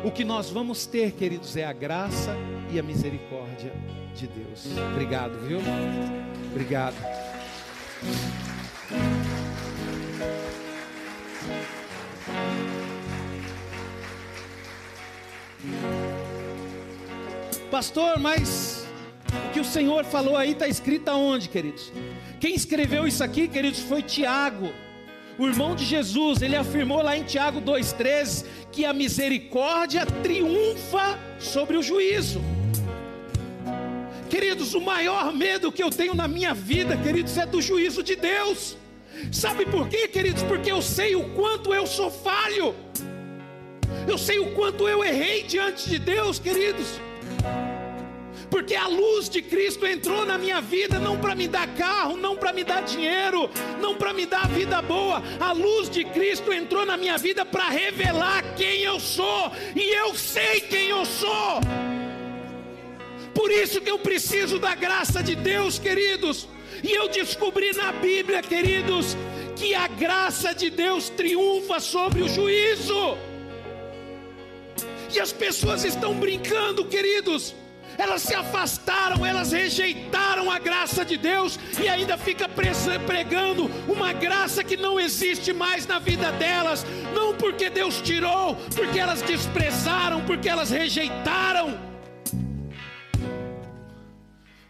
[0.04, 2.36] o que nós vamos ter, queridos, é a graça
[2.70, 3.72] e a misericórdia
[4.14, 4.66] de Deus.
[4.92, 5.60] Obrigado, viu?
[6.50, 6.94] Obrigado.
[17.70, 18.86] Pastor, mas
[19.48, 21.90] o que o Senhor falou aí está escrito aonde, queridos?
[22.38, 24.70] Quem escreveu isso aqui, queridos, foi Tiago,
[25.38, 26.42] o irmão de Jesus.
[26.42, 32.40] Ele afirmou lá em Tiago 2,13 que a misericórdia triunfa sobre o juízo.
[34.28, 38.16] Queridos, o maior medo que eu tenho na minha vida, queridos, é do juízo de
[38.16, 38.76] Deus.
[39.30, 40.42] Sabe por quê, queridos?
[40.42, 42.74] Porque eu sei o quanto eu sou falho.
[44.08, 47.00] Eu sei o quanto eu errei diante de Deus, queridos.
[48.54, 52.36] Porque a luz de Cristo entrou na minha vida não para me dar carro, não
[52.36, 53.50] para me dar dinheiro,
[53.80, 55.20] não para me dar vida boa.
[55.40, 60.14] A luz de Cristo entrou na minha vida para revelar quem eu sou, e eu
[60.14, 61.58] sei quem eu sou.
[63.34, 66.46] Por isso que eu preciso da graça de Deus, queridos.
[66.80, 69.16] E eu descobri na Bíblia, queridos,
[69.56, 73.18] que a graça de Deus triunfa sobre o juízo.
[75.12, 77.52] E as pessoas estão brincando, queridos.
[77.96, 82.48] Elas se afastaram, elas rejeitaram a graça de Deus e ainda fica
[83.06, 86.84] pregando uma graça que não existe mais na vida delas,
[87.14, 91.78] não porque Deus tirou, porque elas desprezaram, porque elas rejeitaram.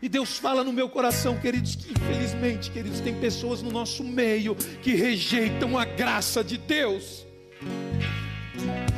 [0.03, 4.55] E Deus fala no meu coração, queridos, que infelizmente, queridos, tem pessoas no nosso meio
[4.55, 7.24] que rejeitam a graça de Deus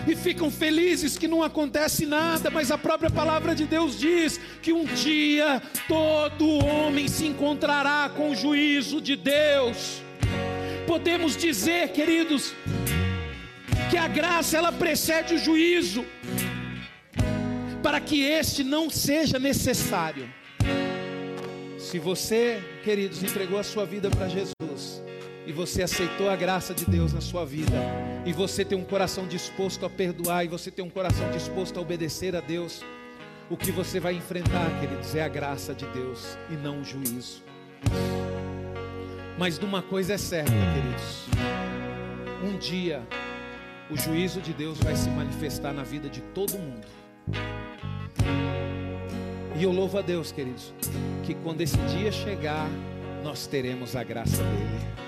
[0.07, 4.72] e ficam felizes que não acontece nada, mas a própria palavra de Deus diz que
[4.72, 10.02] um dia todo homem se encontrará com o juízo de Deus.
[10.86, 12.54] Podemos dizer, queridos,
[13.90, 16.04] que a graça ela precede o juízo,
[17.82, 20.28] para que este não seja necessário.
[21.78, 25.02] Se você, queridos, entregou a sua vida para Jesus,
[25.47, 27.76] e você aceitou a graça de Deus na sua vida,
[28.26, 31.80] e você tem um coração disposto a perdoar, e você tem um coração disposto a
[31.80, 32.82] obedecer a Deus,
[33.49, 37.44] o que você vai enfrentar, queridos, é a graça de Deus e não o juízo.
[39.38, 41.26] Mas de uma coisa é certa, queridos:
[42.42, 43.07] um dia
[43.88, 46.86] o juízo de Deus vai se manifestar na vida de todo mundo.
[49.59, 50.74] E eu louvo a Deus, queridos,
[51.24, 52.68] que quando esse dia chegar,
[53.22, 54.97] nós teremos a graça dele.